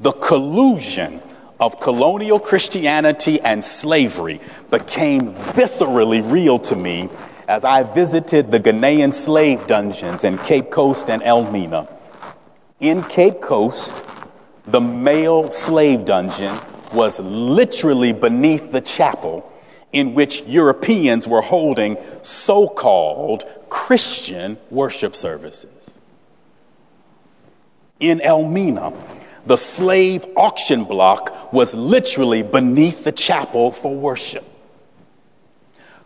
the 0.00 0.12
collusion 0.12 1.20
of 1.58 1.80
colonial 1.80 2.38
Christianity 2.38 3.40
and 3.40 3.64
slavery 3.64 4.40
became 4.70 5.34
viscerally 5.34 6.20
real 6.30 6.58
to 6.60 6.76
me 6.76 7.08
as 7.48 7.64
I 7.64 7.82
visited 7.82 8.50
the 8.50 8.60
Ghanaian 8.60 9.12
slave 9.12 9.66
dungeons 9.66 10.24
in 10.24 10.36
Cape 10.38 10.70
Coast 10.70 11.08
and 11.08 11.22
Elmina. 11.22 11.88
In 12.80 13.02
Cape 13.04 13.40
Coast, 13.40 14.02
the 14.66 14.80
male 14.80 15.48
slave 15.48 16.04
dungeon 16.04 16.58
was 16.92 17.18
literally 17.20 18.12
beneath 18.12 18.72
the 18.72 18.80
chapel 18.80 19.50
in 19.92 20.14
which 20.14 20.42
Europeans 20.42 21.26
were 21.26 21.42
holding 21.42 21.96
so 22.22 22.68
called 22.68 23.44
Christian 23.68 24.58
worship 24.70 25.14
services. 25.14 25.94
In 27.98 28.20
Elmina, 28.20 28.92
the 29.46 29.56
slave 29.56 30.26
auction 30.36 30.84
block 30.84 31.52
was 31.52 31.74
literally 31.74 32.42
beneath 32.42 33.04
the 33.04 33.12
chapel 33.12 33.70
for 33.70 33.94
worship. 33.94 34.44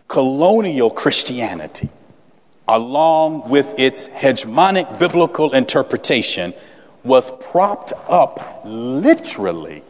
Colonial 0.06 0.90
Christianity, 0.90 1.88
along 2.68 3.48
with 3.48 3.78
its 3.78 4.08
hegemonic 4.08 4.98
biblical 4.98 5.52
interpretation, 5.52 6.52
was 7.02 7.30
propped 7.30 7.92
up 8.08 8.62
literally 8.64 9.82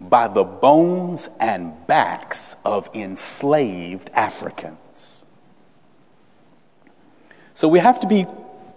by 0.00 0.28
the 0.28 0.44
bones 0.44 1.28
and 1.40 1.86
backs 1.86 2.56
of 2.64 2.88
enslaved 2.94 4.10
Africans. 4.10 5.24
So 7.54 7.68
we 7.68 7.78
have 7.78 8.00
to 8.00 8.06
be 8.06 8.26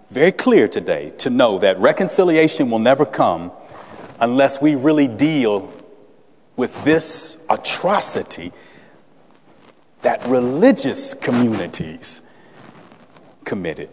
very 0.08 0.32
clear 0.32 0.66
today 0.66 1.10
to 1.18 1.30
know 1.30 1.58
that 1.58 1.78
reconciliation 1.78 2.70
will 2.70 2.78
never 2.78 3.04
come 3.04 3.52
unless 4.18 4.60
we 4.60 4.74
really 4.74 5.06
deal 5.06 5.72
with 6.56 6.82
this 6.84 7.44
atrocity 7.48 8.52
that 10.02 10.24
religious 10.26 11.14
communities 11.14 12.22
committed. 13.44 13.90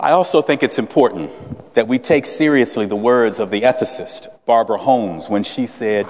I 0.00 0.12
also 0.12 0.42
think 0.42 0.62
it's 0.62 0.78
important 0.78 1.74
that 1.74 1.88
we 1.88 1.98
take 1.98 2.24
seriously 2.24 2.86
the 2.86 2.96
words 2.96 3.40
of 3.40 3.50
the 3.50 3.62
ethicist 3.62 4.28
Barbara 4.46 4.78
Holmes 4.78 5.28
when 5.28 5.42
she 5.42 5.66
said, 5.66 6.06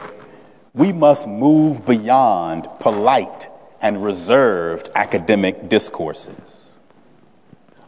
We 0.75 0.93
must 0.93 1.27
move 1.27 1.87
beyond 1.87 2.69
polite 2.81 3.49
and 3.81 4.05
reserved 4.05 4.91
academic 4.95 5.71
discourses. 5.71 6.81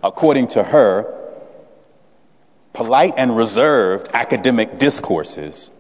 According 0.03 0.49
to 0.49 0.63
her, 0.63 1.15
polite 2.73 3.13
and 3.19 3.37
reserved 3.37 4.09
academic 4.15 4.79
discourses 4.79 5.71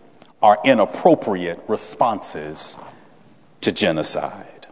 are 0.42 0.58
inappropriate 0.64 1.62
responses 1.66 2.76
to 3.62 3.72
genocide. 3.72 4.66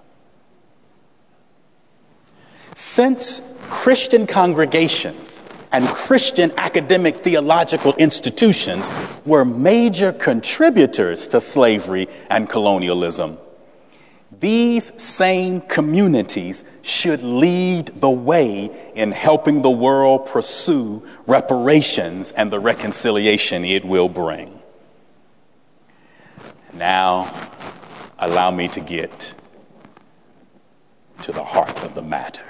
Since 2.74 3.57
Christian 3.68 4.26
congregations 4.26 5.44
and 5.72 5.86
Christian 5.88 6.52
academic 6.56 7.18
theological 7.18 7.94
institutions 7.94 8.88
were 9.26 9.44
major 9.44 10.12
contributors 10.12 11.28
to 11.28 11.40
slavery 11.40 12.08
and 12.30 12.48
colonialism, 12.48 13.38
these 14.40 15.00
same 15.00 15.62
communities 15.62 16.64
should 16.82 17.22
lead 17.22 17.88
the 17.88 18.10
way 18.10 18.70
in 18.94 19.10
helping 19.10 19.62
the 19.62 19.70
world 19.70 20.26
pursue 20.26 21.06
reparations 21.26 22.30
and 22.32 22.52
the 22.52 22.60
reconciliation 22.60 23.64
it 23.64 23.84
will 23.84 24.08
bring. 24.08 24.62
Now, 26.74 27.48
allow 28.18 28.50
me 28.50 28.68
to 28.68 28.80
get 28.80 29.34
to 31.22 31.32
the 31.32 31.44
heart 31.44 31.82
of 31.82 31.94
the 31.94 32.02
matter. 32.02 32.47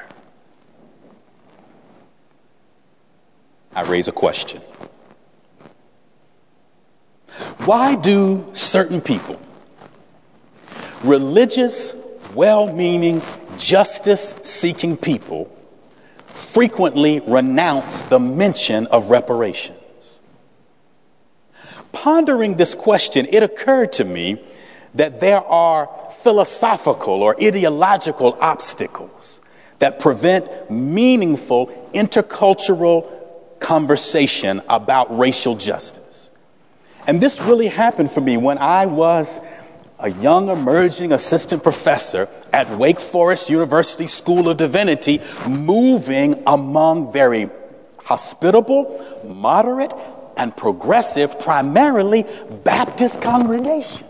I 3.78 3.82
raise 3.82 4.08
a 4.08 4.12
question. 4.12 4.60
Why 7.58 7.94
do 7.94 8.50
certain 8.52 9.00
people, 9.00 9.40
religious, 11.04 11.94
well 12.34 12.72
meaning, 12.72 13.22
justice 13.56 14.30
seeking 14.42 14.96
people, 14.96 15.56
frequently 16.26 17.20
renounce 17.20 18.02
the 18.02 18.18
mention 18.18 18.88
of 18.88 19.10
reparations? 19.10 20.22
Pondering 21.92 22.56
this 22.56 22.74
question, 22.74 23.28
it 23.30 23.44
occurred 23.44 23.92
to 23.92 24.04
me 24.04 24.42
that 24.96 25.20
there 25.20 25.44
are 25.44 25.88
philosophical 26.10 27.22
or 27.22 27.36
ideological 27.40 28.36
obstacles 28.40 29.40
that 29.78 30.00
prevent 30.00 30.68
meaningful 30.68 31.68
intercultural 31.94 33.17
conversation 33.60 34.62
about 34.68 35.16
racial 35.16 35.56
justice. 35.56 36.30
And 37.06 37.20
this 37.20 37.40
really 37.40 37.68
happened 37.68 38.10
for 38.10 38.20
me 38.20 38.36
when 38.36 38.58
I 38.58 38.86
was 38.86 39.40
a 39.98 40.10
young 40.10 40.48
emerging 40.48 41.12
assistant 41.12 41.62
professor 41.62 42.28
at 42.52 42.70
Wake 42.78 43.00
Forest 43.00 43.50
University 43.50 44.06
School 44.06 44.48
of 44.48 44.56
Divinity, 44.56 45.20
moving 45.48 46.42
among 46.46 47.12
very 47.12 47.50
hospitable, 47.98 49.22
moderate, 49.26 49.92
and 50.36 50.56
progressive, 50.56 51.40
primarily 51.40 52.24
Baptist 52.64 53.20
congregations 53.20 54.07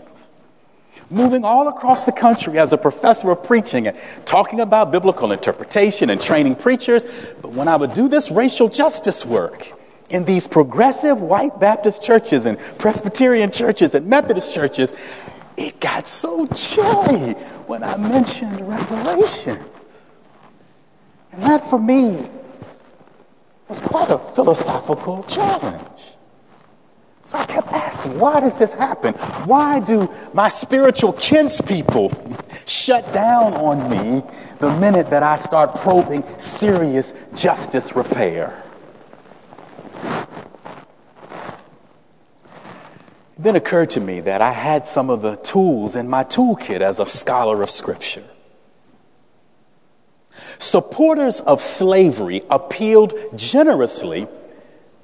moving 1.09 1.43
all 1.43 1.67
across 1.67 2.03
the 2.03 2.11
country 2.11 2.59
as 2.59 2.73
a 2.73 2.77
professor 2.77 3.31
of 3.31 3.43
preaching 3.43 3.87
and 3.87 3.97
talking 4.25 4.59
about 4.59 4.91
biblical 4.91 5.31
interpretation 5.31 6.09
and 6.09 6.21
training 6.21 6.55
preachers. 6.55 7.05
But 7.41 7.51
when 7.53 7.67
I 7.67 7.75
would 7.75 7.93
do 7.93 8.07
this 8.07 8.31
racial 8.31 8.69
justice 8.69 9.25
work 9.25 9.71
in 10.09 10.25
these 10.25 10.47
progressive 10.47 11.21
white 11.21 11.59
Baptist 11.59 12.03
churches 12.03 12.45
and 12.45 12.57
Presbyterian 12.77 13.51
churches 13.51 13.95
and 13.95 14.07
Methodist 14.07 14.53
churches, 14.53 14.93
it 15.57 15.79
got 15.79 16.07
so 16.07 16.47
chilly 16.47 17.33
when 17.67 17.83
I 17.83 17.97
mentioned 17.97 18.67
reparations. 18.67 20.17
And 21.31 21.43
that 21.43 21.69
for 21.69 21.79
me 21.79 22.27
was 23.67 23.79
quite 23.79 24.09
a 24.09 24.17
philosophical 24.17 25.23
challenge. 25.23 26.18
So 27.29 27.37
I 27.37 27.45
kept 27.45 27.67
asking, 27.67 28.17
why 28.17 28.39
does 28.39 28.57
this 28.57 28.73
happen? 28.73 29.13
Why 29.45 29.79
do 29.81 30.11
my 30.33 30.49
spiritual 30.49 31.13
kinspeople 31.13 32.11
shut 32.65 33.13
down 33.13 33.53
on 33.53 33.87
me 33.87 34.23
the 34.57 34.75
minute 34.79 35.11
that 35.11 35.21
I 35.21 35.35
start 35.35 35.75
probing 35.75 36.23
serious 36.39 37.13
justice 37.35 37.95
repair? 37.95 38.63
It 43.37 43.43
then 43.43 43.55
occurred 43.55 43.91
to 43.91 44.01
me 44.01 44.21
that 44.21 44.41
I 44.41 44.51
had 44.51 44.87
some 44.87 45.11
of 45.11 45.21
the 45.21 45.35
tools 45.35 45.95
in 45.95 46.09
my 46.09 46.23
toolkit 46.23 46.81
as 46.81 46.99
a 46.99 47.05
scholar 47.05 47.61
of 47.61 47.69
Scripture. 47.69 48.25
Supporters 50.57 51.41
of 51.41 51.61
slavery 51.61 52.41
appealed 52.49 53.13
generously 53.35 54.27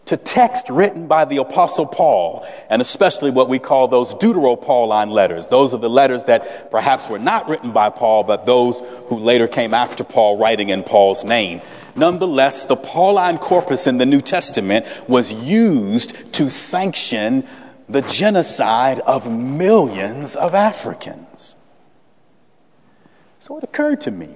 to 0.06 0.18
text 0.18 0.70
written 0.70 1.08
by 1.08 1.26
the 1.26 1.38
Apostle 1.38 1.86
Paul, 1.86 2.46
and 2.70 2.82
especially 2.82 3.32
what 3.32 3.50
we 3.50 3.58
call 3.58 3.88
those 3.88 4.14
Deutero-Pauline 4.14 5.10
letters. 5.10 5.48
Those 5.48 5.74
are 5.74 5.80
the 5.80 5.90
letters 5.90 6.26
that 6.26 6.70
perhaps 6.70 7.10
were 7.10 7.20
not 7.20 7.50
written 7.50 7.72
by 7.72 7.90
Paul, 7.90 8.24
but 8.24 8.46
those 8.46 8.82
who 9.08 9.18
later 9.18 9.48
came 9.48 9.74
after 9.74 10.04
Paul, 10.04 10.38
writing 10.38 10.70
in 10.70 10.84
Paul's 10.84 11.24
name. 11.24 11.62
Nonetheless, 11.96 12.66
the 12.66 12.76
Pauline 12.76 13.40
corpus 13.40 13.88
in 13.88 13.98
the 13.98 14.06
New 14.06 14.22
Testament 14.22 14.86
was 15.08 15.34
used 15.48 16.34
to 16.34 16.50
sanction 16.50 17.44
the 17.90 18.02
genocide 18.02 19.00
of 19.02 19.32
millions 19.32 20.36
of 20.36 20.54
Africans. 20.54 21.56
So 23.40 23.58
it 23.58 23.64
occurred 23.64 24.02
to 24.02 24.12
me 24.12 24.36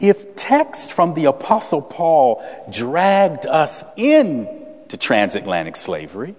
if 0.00 0.36
text 0.36 0.92
from 0.92 1.14
the 1.14 1.24
Apostle 1.24 1.82
Paul 1.82 2.42
dragged 2.70 3.46
us 3.46 3.84
in 3.96 4.57
to 4.88 4.96
transatlantic 4.96 5.76
slavery, 5.76 6.34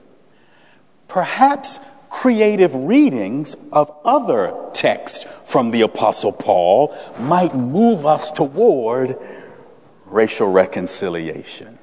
perhaps 1.08 1.80
creative 2.10 2.74
readings 2.74 3.56
of 3.72 3.92
other 4.04 4.54
texts 4.74 5.26
from 5.46 5.72
the 5.72 5.82
Apostle 5.82 6.32
Paul 6.32 6.96
might 7.20 7.56
move 7.56 8.06
us 8.06 8.32
toward 8.32 9.18
racial 10.06 10.48
reconciliation. 10.48 11.78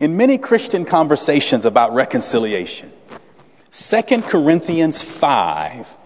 In 0.00 0.16
many 0.16 0.38
Christian 0.38 0.84
conversations 0.84 1.64
about 1.64 1.94
reconciliation, 1.94 2.92
2 3.70 4.22
Corinthians 4.22 5.02
5, 5.02 5.96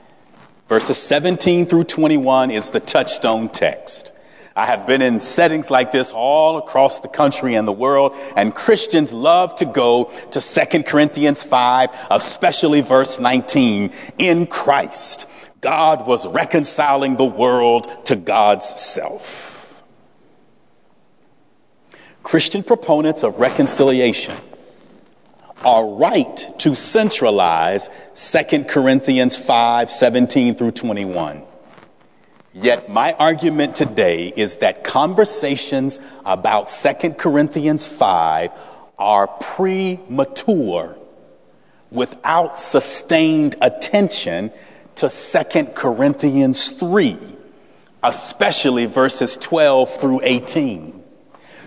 verses 0.69 0.99
17 0.99 1.67
through 1.67 1.85
21 1.85 2.51
is 2.51 2.71
the 2.71 2.81
touchstone 2.81 3.49
text. 3.49 4.13
I 4.59 4.67
have 4.67 4.89
been 4.89 5.03
in 5.03 5.21
settings 5.21 5.71
like 5.71 5.93
this 5.93 6.11
all 6.11 6.59
across 6.59 6.99
the 6.99 7.07
country 7.07 7.55
and 7.55 7.67
the 7.67 7.73
world, 7.73 8.13
and 8.35 8.53
Christians 8.53 9.13
love 9.13 9.55
to 9.55 9.65
go 9.65 10.11
to 10.33 10.41
2 10.41 10.83
Corinthians 10.83 11.45
5, 11.45 11.91
especially 12.11 12.81
verse 12.81 13.21
19. 13.21 13.93
In 14.19 14.47
Christ, 14.49 15.31
God 15.61 16.09
was 16.09 16.27
reconciling 16.27 17.15
the 17.15 17.25
world 17.25 18.05
to 18.07 18.17
God's 18.17 18.67
self. 18.67 19.85
Christian 22.25 22.65
proponents 22.65 23.23
of 23.23 23.39
reconciliation 23.39 24.35
are 25.65 25.87
right 25.87 26.53
to 26.59 26.75
centralize 26.75 27.91
2 28.17 28.65
Corinthians 28.65 29.37
5 29.37 29.89
17 29.89 30.57
through 30.57 30.73
21. 30.73 31.45
Yet 32.55 32.89
my 32.89 33.13
argument 33.15 33.75
today 33.75 34.33
is 34.35 34.57
that 34.57 34.83
conversations 34.83 36.01
about 36.25 36.69
2 36.69 37.11
Corinthians 37.11 37.87
5 37.87 38.51
are 38.99 39.27
premature 39.27 40.97
without 41.91 42.59
sustained 42.59 43.57
attention 43.61 44.51
to 44.97 45.09
2 45.09 45.65
Corinthians 45.75 46.71
3, 46.71 47.17
especially 48.03 48.87
verses 48.87 49.37
12 49.37 49.91
through 50.01 50.21
18. 50.25 51.05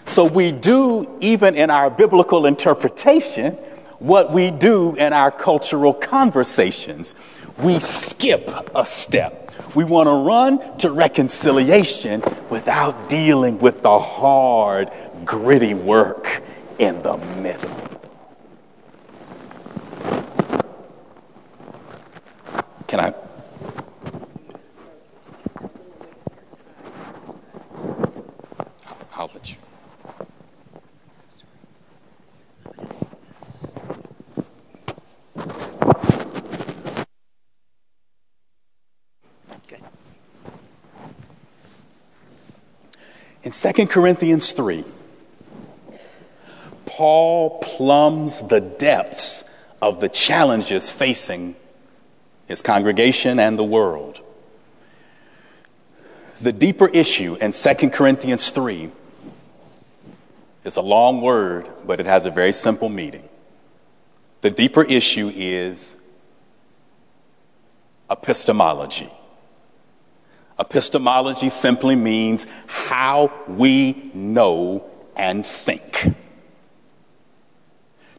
So 0.06 0.26
we 0.26 0.52
do, 0.52 1.18
even 1.22 1.56
in 1.56 1.70
our 1.70 1.90
biblical 1.90 2.46
interpretation, 2.46 3.54
what 4.00 4.34
we 4.34 4.50
do 4.50 4.96
in 4.96 5.14
our 5.14 5.30
cultural 5.30 5.94
conversations. 5.94 7.14
We 7.60 7.80
skip 7.80 8.50
a 8.74 8.84
step 8.84 9.41
we 9.76 9.84
want 9.84 10.08
to 10.08 10.14
run 10.14 10.78
to 10.78 10.92
reconciliation 10.92 12.22
without 12.50 13.10
dealing 13.10 13.60
with 13.60 13.82
the 13.82 14.00
hard, 14.00 14.92
gritty 15.24 15.74
work 15.74 16.42
in 16.80 17.02
the 17.04 17.18
middle. 17.18 17.70
Can 22.88 23.00
I? 23.00 23.14
I'll 29.16 29.32
let 29.34 29.52
you. 29.52 29.71
In 43.44 43.52
2 43.52 43.88
Corinthians 43.88 44.52
3, 44.52 44.84
Paul 46.86 47.60
plumbs 47.60 48.42
the 48.48 48.60
depths 48.60 49.44
of 49.82 50.00
the 50.00 50.10
challenges 50.10 50.92
facing 50.92 51.56
his 52.48 52.62
congregation 52.62 53.40
and 53.40 53.58
the 53.58 53.64
world. 53.64 54.22
The 56.40 56.52
deeper 56.52 56.88
issue 56.90 57.36
in 57.42 57.52
2 57.52 57.90
Corinthians 57.90 58.52
3 58.52 58.92
is 60.64 60.78
a 60.78 60.82
long 60.82 61.22
word, 61.22 61.70
but 61.86 62.00
it 62.00 62.06
has 62.06 62.28
a 62.28 62.32
very 62.32 62.52
simple 62.52 62.90
meaning. 62.90 63.28
The 64.42 64.52
deeper 64.52 64.84
issue 64.84 65.32
is 65.34 65.96
epistemology. 68.10 69.12
Epistemology 70.62 71.50
simply 71.50 71.96
means 71.96 72.46
how 72.68 73.34
we 73.48 74.12
know 74.14 74.88
and 75.18 75.46
think. 75.46 76.14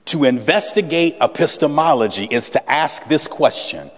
To 0.07 0.25
investigate 0.25 1.17
epistemology 1.21 2.27
is 2.29 2.51
to 2.51 2.71
ask 2.71 3.07
this 3.07 3.29
question 3.29 3.89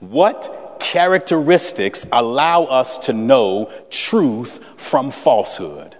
What 0.00 0.76
characteristics 0.80 2.04
allow 2.10 2.64
us 2.64 2.98
to 3.06 3.12
know 3.12 3.70
truth 3.88 4.58
from 4.76 5.12
falsehood? 5.12 5.96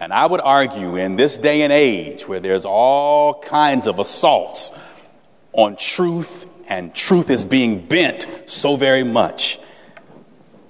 And 0.00 0.12
I 0.12 0.26
would 0.26 0.40
argue 0.40 0.96
in 0.96 1.14
this 1.14 1.38
day 1.38 1.62
and 1.62 1.72
age 1.72 2.26
where 2.26 2.40
there's 2.40 2.64
all 2.64 3.40
kinds 3.40 3.86
of 3.86 4.00
assaults 4.00 4.72
on 5.52 5.76
truth 5.76 6.46
and 6.68 6.94
truth 6.94 7.30
is 7.30 7.44
being 7.44 7.86
bent 7.86 8.26
so 8.46 8.76
very 8.76 9.04
much, 9.04 9.60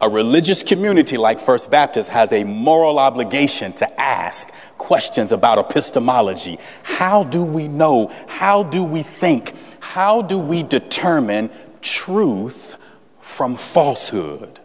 a 0.00 0.08
religious 0.08 0.62
community 0.62 1.16
like 1.16 1.38
First 1.38 1.70
Baptist 1.70 2.08
has 2.10 2.32
a 2.32 2.44
moral 2.44 2.98
obligation 2.98 3.72
to 3.74 4.00
ask 4.00 4.52
questions 4.78 5.30
about 5.30 5.58
epistemology. 5.58 6.58
How 6.82 7.24
do 7.24 7.44
we 7.44 7.68
know? 7.68 8.08
How 8.26 8.62
do 8.62 8.82
we 8.82 9.02
think? 9.02 9.54
How 9.80 10.22
do 10.22 10.38
we 10.38 10.62
determine 10.62 11.50
truth 11.82 12.78
from 13.20 13.56
falsehood? 13.56 14.60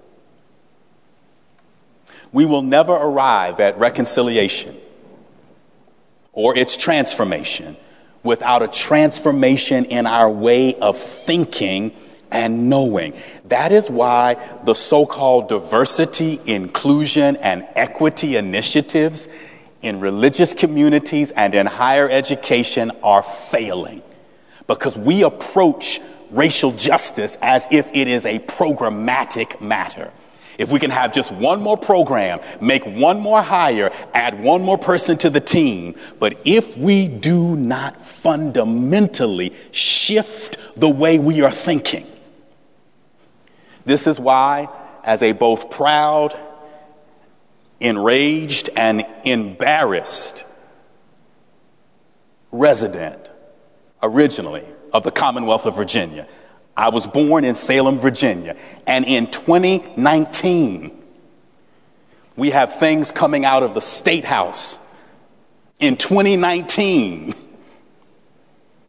We 2.31 2.45
will 2.45 2.61
never 2.61 2.93
arrive 2.93 3.59
at 3.59 3.77
reconciliation 3.77 4.75
or 6.31 6.57
its 6.57 6.77
transformation 6.77 7.75
without 8.23 8.63
a 8.63 8.67
transformation 8.67 9.85
in 9.85 10.07
our 10.07 10.29
way 10.29 10.75
of 10.75 10.97
thinking 10.97 11.93
and 12.35 12.69
knowing. 12.69 13.13
That 13.45 13.71
is 13.71 13.89
why 13.89 14.35
the 14.65 14.75
so 14.75 15.05
called 15.05 15.47
diversity, 15.47 16.39
inclusion, 16.45 17.37
and 17.37 17.65
equity 17.75 18.35
initiatives 18.35 19.29
in 19.81 19.99
religious 19.99 20.53
communities 20.53 21.31
and 21.31 21.55
in 21.55 21.65
higher 21.65 22.09
education 22.09 22.91
are 23.01 23.23
failing. 23.23 24.01
Because 24.67 24.97
we 24.97 25.23
approach 25.23 26.01
racial 26.31 26.71
justice 26.71 27.37
as 27.41 27.67
if 27.71 27.89
it 27.93 28.07
is 28.07 28.25
a 28.25 28.39
programmatic 28.39 29.61
matter. 29.61 30.11
If 30.57 30.71
we 30.71 30.79
can 30.79 30.89
have 30.89 31.13
just 31.13 31.31
one 31.31 31.61
more 31.61 31.77
program, 31.77 32.39
make 32.61 32.85
one 32.85 33.19
more 33.19 33.41
hire, 33.41 33.91
add 34.13 34.41
one 34.41 34.61
more 34.61 34.77
person 34.77 35.17
to 35.19 35.29
the 35.29 35.41
team, 35.41 35.95
but 36.19 36.39
if 36.45 36.77
we 36.77 37.07
do 37.07 37.55
not 37.55 38.01
fundamentally 38.01 39.53
shift 39.71 40.57
the 40.77 40.89
way 40.89 41.19
we 41.19 41.41
are 41.41 41.51
thinking, 41.51 42.07
this 43.85 44.07
is 44.07 44.19
why, 44.19 44.67
as 45.03 45.21
a 45.21 45.31
both 45.31 45.69
proud, 45.69 46.37
enraged, 47.79 48.69
and 48.75 49.05
embarrassed 49.23 50.43
resident 52.51 53.29
originally 54.01 54.65
of 54.91 55.03
the 55.03 55.11
Commonwealth 55.11 55.65
of 55.65 55.75
Virginia, 55.75 56.27
I 56.75 56.89
was 56.89 57.07
born 57.07 57.45
in 57.45 57.55
Salem, 57.55 57.99
Virginia, 57.99 58.57
and 58.85 59.05
in 59.05 59.27
2019, 59.27 61.03
we 62.35 62.49
have 62.49 62.75
things 62.75 63.11
coming 63.11 63.45
out 63.45 63.63
of 63.63 63.73
the 63.73 63.81
State 63.81 64.25
House. 64.25 64.79
In 65.79 65.95
2019, 65.95 67.33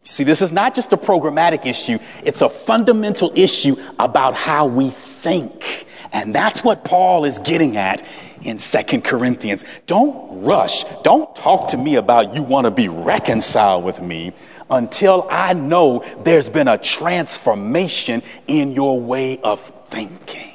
see, 0.06 0.24
this 0.24 0.40
is 0.40 0.52
not 0.52 0.74
just 0.74 0.92
a 0.92 0.96
programmatic 0.96 1.66
issue, 1.66 1.98
it's 2.24 2.40
a 2.40 2.48
fundamental 2.48 3.32
issue 3.34 3.76
about 3.98 4.34
how 4.34 4.66
we 4.66 4.90
think. 4.90 5.86
And 6.12 6.34
that's 6.34 6.62
what 6.62 6.84
Paul 6.84 7.24
is 7.24 7.38
getting 7.40 7.76
at 7.76 8.06
in 8.42 8.58
Second 8.58 9.02
Corinthians. 9.02 9.64
Don't 9.86 10.44
rush. 10.44 10.84
Don't 11.02 11.34
talk 11.34 11.68
to 11.68 11.76
me 11.76 11.96
about 11.96 12.34
you 12.34 12.42
want 12.42 12.66
to 12.66 12.70
be 12.70 12.88
reconciled 12.88 13.84
with 13.84 14.00
me 14.00 14.32
until 14.70 15.26
I 15.30 15.52
know 15.52 16.04
there's 16.22 16.48
been 16.48 16.68
a 16.68 16.78
transformation 16.78 18.22
in 18.46 18.72
your 18.72 19.00
way 19.00 19.38
of 19.38 19.60
thinking. 19.60 20.52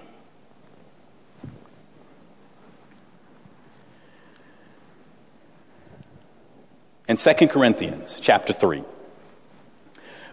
In 7.07 7.17
2 7.17 7.47
Corinthians 7.47 8.21
chapter 8.21 8.53
3, 8.53 8.83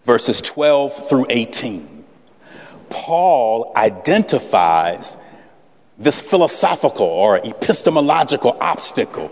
verses 0.08 0.40
12 0.40 1.08
through 1.08 1.26
18, 1.28 2.04
Paul 2.88 3.70
identifies 3.76 5.18
this 5.98 6.22
philosophical 6.22 7.04
or 7.04 7.36
epistemological 7.36 8.56
obstacle 8.58 9.30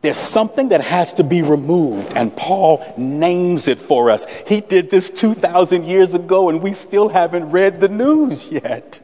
there's 0.00 0.16
something 0.16 0.68
that 0.68 0.80
has 0.80 1.12
to 1.14 1.24
be 1.24 1.42
removed, 1.42 2.12
and 2.14 2.34
Paul 2.36 2.84
names 2.96 3.66
it 3.66 3.80
for 3.80 4.10
us. 4.10 4.26
He 4.46 4.60
did 4.60 4.90
this 4.90 5.10
2,000 5.10 5.84
years 5.84 6.14
ago, 6.14 6.48
and 6.48 6.62
we 6.62 6.72
still 6.72 7.08
haven't 7.08 7.50
read 7.50 7.80
the 7.80 7.88
news 7.88 8.50
yet. 8.52 9.00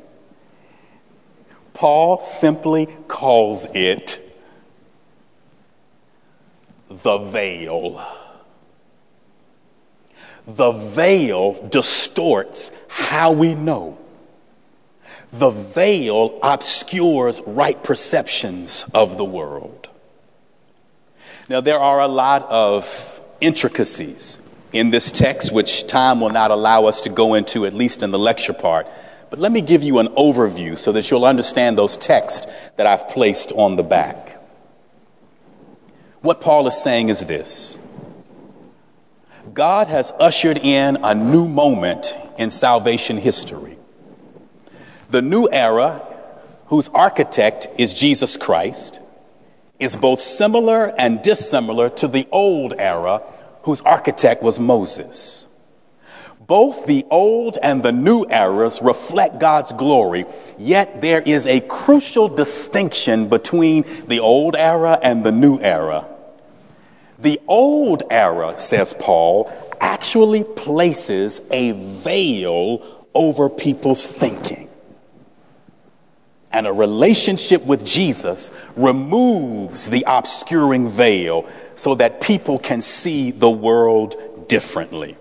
Paul 1.72 2.20
simply 2.20 2.86
calls 3.08 3.66
it 3.74 4.20
the 6.86 7.18
veil. 7.18 8.23
The 10.46 10.72
veil 10.72 11.68
distorts 11.68 12.70
how 12.88 13.32
we 13.32 13.54
know. 13.54 13.98
The 15.32 15.50
veil 15.50 16.38
obscures 16.42 17.40
right 17.46 17.82
perceptions 17.82 18.84
of 18.94 19.16
the 19.16 19.24
world. 19.24 19.88
Now, 21.48 21.60
there 21.60 21.78
are 21.78 22.00
a 22.00 22.08
lot 22.08 22.42
of 22.48 23.20
intricacies 23.40 24.38
in 24.72 24.90
this 24.90 25.10
text, 25.10 25.52
which 25.52 25.86
time 25.86 26.20
will 26.20 26.30
not 26.30 26.50
allow 26.50 26.86
us 26.86 27.00
to 27.02 27.10
go 27.10 27.34
into, 27.34 27.66
at 27.66 27.74
least 27.74 28.02
in 28.02 28.10
the 28.10 28.18
lecture 28.18 28.52
part. 28.52 28.86
But 29.30 29.38
let 29.38 29.52
me 29.52 29.60
give 29.60 29.82
you 29.82 29.98
an 29.98 30.08
overview 30.08 30.78
so 30.78 30.92
that 30.92 31.10
you'll 31.10 31.24
understand 31.24 31.76
those 31.76 31.96
texts 31.96 32.46
that 32.76 32.86
I've 32.86 33.08
placed 33.08 33.52
on 33.52 33.76
the 33.76 33.82
back. 33.82 34.40
What 36.20 36.40
Paul 36.40 36.66
is 36.66 36.82
saying 36.82 37.08
is 37.08 37.24
this 37.24 37.78
God 39.54 39.86
has 39.86 40.12
ushered 40.18 40.58
in 40.58 40.96
a 40.96 41.14
new 41.14 41.46
moment 41.46 42.16
in 42.36 42.50
salvation 42.50 43.18
history. 43.18 43.78
The 45.10 45.22
new 45.22 45.48
era, 45.48 46.02
whose 46.66 46.88
architect 46.88 47.68
is 47.78 47.94
Jesus 47.94 48.36
Christ, 48.36 49.00
is 49.78 49.94
both 49.94 50.18
similar 50.18 50.92
and 50.98 51.22
dissimilar 51.22 51.88
to 51.90 52.08
the 52.08 52.26
old 52.32 52.74
era, 52.76 53.22
whose 53.62 53.80
architect 53.82 54.42
was 54.42 54.58
Moses. 54.58 55.46
Both 56.40 56.86
the 56.86 57.06
old 57.08 57.56
and 57.62 57.84
the 57.84 57.92
new 57.92 58.24
eras 58.24 58.80
reflect 58.82 59.38
God's 59.38 59.72
glory, 59.72 60.24
yet 60.58 61.00
there 61.00 61.20
is 61.20 61.46
a 61.46 61.60
crucial 61.60 62.26
distinction 62.26 63.28
between 63.28 63.84
the 64.08 64.18
old 64.18 64.56
era 64.56 64.98
and 65.00 65.22
the 65.22 65.32
new 65.32 65.60
era. 65.60 66.08
The 67.18 67.40
old 67.46 68.02
era, 68.10 68.58
says 68.58 68.94
Paul, 68.98 69.50
actually 69.80 70.44
places 70.44 71.40
a 71.50 71.72
veil 71.72 73.06
over 73.14 73.48
people's 73.48 74.06
thinking 74.06 74.64
and 76.54 76.68
a 76.68 76.72
relationship 76.72 77.64
with 77.66 77.84
Jesus 77.84 78.52
removes 78.76 79.90
the 79.90 80.04
obscuring 80.06 80.88
veil 80.88 81.48
so 81.74 81.96
that 81.96 82.20
people 82.20 82.60
can 82.60 82.80
see 82.80 83.32
the 83.32 83.50
world 83.50 84.14
differently. 84.46 85.16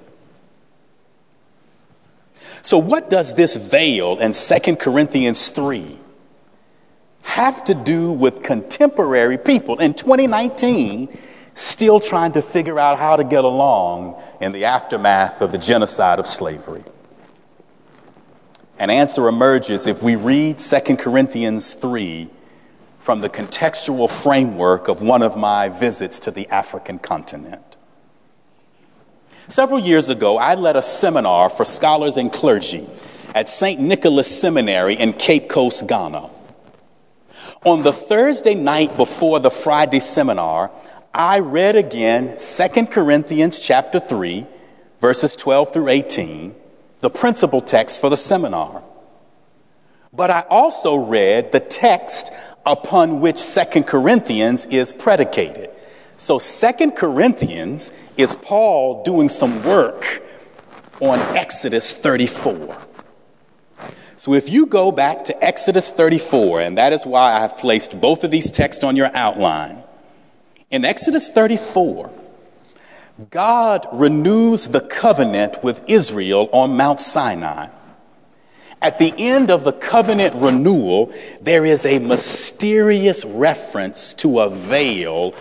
So, 2.62 2.78
what 2.78 3.10
does 3.10 3.34
this 3.34 3.56
veil 3.56 4.20
in 4.20 4.32
2 4.32 4.76
Corinthians 4.76 5.50
3 5.50 6.00
have 7.24 7.64
to 7.64 7.74
do 7.74 8.12
with 8.12 8.44
contemporary 8.44 9.40
people 9.40 9.80
in 9.80 9.96
2019 9.96 11.18
still 11.54 12.00
trying 12.00 12.32
to 12.34 12.42
figure 12.42 12.80
out 12.80 12.98
how 12.98 13.16
to 13.16 13.24
get 13.24 13.44
along 13.44 14.22
in 14.42 14.52
the 14.52 14.66
aftermath 14.66 15.42
of 15.42 15.52
the 15.52 15.58
genocide 15.58 16.20
of 16.20 16.26
slavery? 16.26 16.84
An 18.80 18.90
answer 18.90 19.28
emerges 19.28 19.86
if 19.86 20.02
we 20.02 20.16
read 20.16 20.58
2 20.58 20.98
Corinthians 20.98 21.74
3 21.74 22.30
from 23.00 23.22
the 23.22 23.30
contextual 23.30 24.10
framework 24.10 24.88
of 24.88 25.02
one 25.02 25.22
of 25.22 25.38
my 25.38 25.70
visits 25.70 26.20
to 26.20 26.32
the 26.32 26.48
African 26.48 26.98
continent. 26.98 27.78
Several 29.48 29.80
years 29.80 30.10
ago, 30.10 30.38
I 30.38 30.56
led 30.56 30.78
a 30.78 30.82
seminar 30.82 31.50
for 31.50 31.66
scholars 31.66 32.18
and 32.18 32.32
clergy 32.32 32.88
at 33.36 33.50
St. 33.50 33.80
Nicholas 33.80 34.28
Seminary 34.40 34.96
in 34.96 35.14
Cape 35.14 35.50
Coast, 35.50 35.86
Ghana. 35.86 36.30
On 37.66 37.84
the 37.84 37.94
Thursday 37.94 38.56
night 38.56 38.96
before 38.98 39.40
the 39.40 39.52
Friday 39.52 40.00
seminar, 40.00 40.72
I 41.16 41.40
read 41.40 41.76
again 41.76 42.38
2 42.40 42.88
Corinthians 42.88 43.60
chapter 43.60 44.00
3, 44.00 44.48
verses 45.00 45.36
12 45.36 45.72
through 45.72 45.90
18, 45.90 46.56
the 47.02 47.12
principal 47.12 47.62
text 47.62 48.02
for 48.02 48.10
the 48.10 48.18
seminar. 48.18 48.84
But 50.12 50.32
I 50.32 50.44
also 50.50 50.96
read 50.96 51.52
the 51.52 51.60
text 51.60 52.32
upon 52.66 53.20
which 53.20 53.40
2 53.46 53.84
Corinthians 53.84 54.66
is 54.66 54.92
predicated. 54.92 55.70
So 56.18 56.40
2 56.40 56.92
Corinthians 56.92 57.94
is 58.18 58.34
Paul 58.34 59.04
doing 59.04 59.30
some 59.30 59.64
work 59.64 60.24
on 61.00 61.20
Exodus 61.38 61.94
34. 61.94 62.76
So 64.16 64.34
if 64.34 64.50
you 64.50 64.66
go 64.66 64.92
back 64.92 65.26
to 65.26 65.44
Exodus 65.44 65.92
34, 65.92 66.62
and 66.62 66.78
that 66.80 66.92
is 66.92 67.06
why 67.06 67.34
I 67.34 67.42
have 67.42 67.56
placed 67.60 68.02
both 68.02 68.24
of 68.24 68.32
these 68.32 68.50
texts 68.50 68.84
on 68.84 68.96
your 68.96 69.16
outline. 69.16 69.83
In 70.74 70.84
Exodus 70.86 71.30
34, 71.30 72.12
God 73.30 73.86
renews 73.94 74.70
the 74.70 74.82
covenant 74.82 75.64
with 75.64 75.84
Israel 75.88 76.50
on 76.52 76.76
Mount 76.76 77.00
Sinai. 77.00 77.68
At 78.82 78.98
the 78.98 79.14
end 79.16 79.52
of 79.52 79.66
the 79.66 79.72
covenant 79.72 80.34
renewal, 80.34 81.14
there 81.40 81.64
is 81.64 81.86
a 81.86 82.00
mysterious 82.00 83.24
reference 83.24 84.16
to 84.16 84.40
a 84.40 84.50
veil 84.50 85.36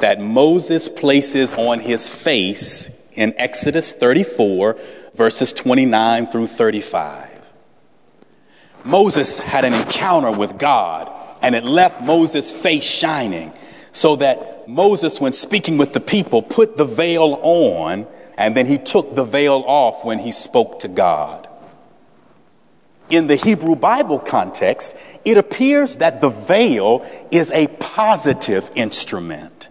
that 0.00 0.22
Moses 0.22 0.88
places 0.88 1.52
on 1.52 1.80
his 1.80 2.08
face 2.08 2.90
in 3.12 3.34
Exodus 3.36 3.92
34, 3.92 4.78
verses 5.12 5.52
29 5.52 6.28
through 6.28 6.46
35. 6.46 7.52
Moses 8.84 9.38
had 9.38 9.66
an 9.66 9.74
encounter 9.74 10.32
with 10.32 10.56
God, 10.56 11.12
and 11.42 11.54
it 11.54 11.64
left 11.64 12.00
Moses' 12.00 12.50
face 12.50 12.88
shining, 12.90 13.52
so 13.92 14.16
that 14.16 14.68
Moses, 14.68 15.20
when 15.20 15.32
speaking 15.32 15.76
with 15.78 15.92
the 15.92 16.00
people, 16.00 16.42
put 16.42 16.76
the 16.76 16.84
veil 16.84 17.38
on, 17.42 18.06
and 18.36 18.56
then 18.56 18.66
he 18.66 18.78
took 18.78 19.14
the 19.14 19.24
veil 19.24 19.64
off 19.66 20.04
when 20.04 20.18
he 20.20 20.32
spoke 20.32 20.78
to 20.80 20.88
God 20.88 21.48
in 23.10 23.26
the 23.26 23.36
Hebrew 23.36 23.76
Bible 23.76 24.18
context, 24.18 24.96
it 25.24 25.36
appears 25.36 25.96
that 25.96 26.20
the 26.20 26.28
veil 26.28 27.06
is 27.30 27.50
a 27.52 27.66
positive 27.66 28.70
instrument. 28.74 29.68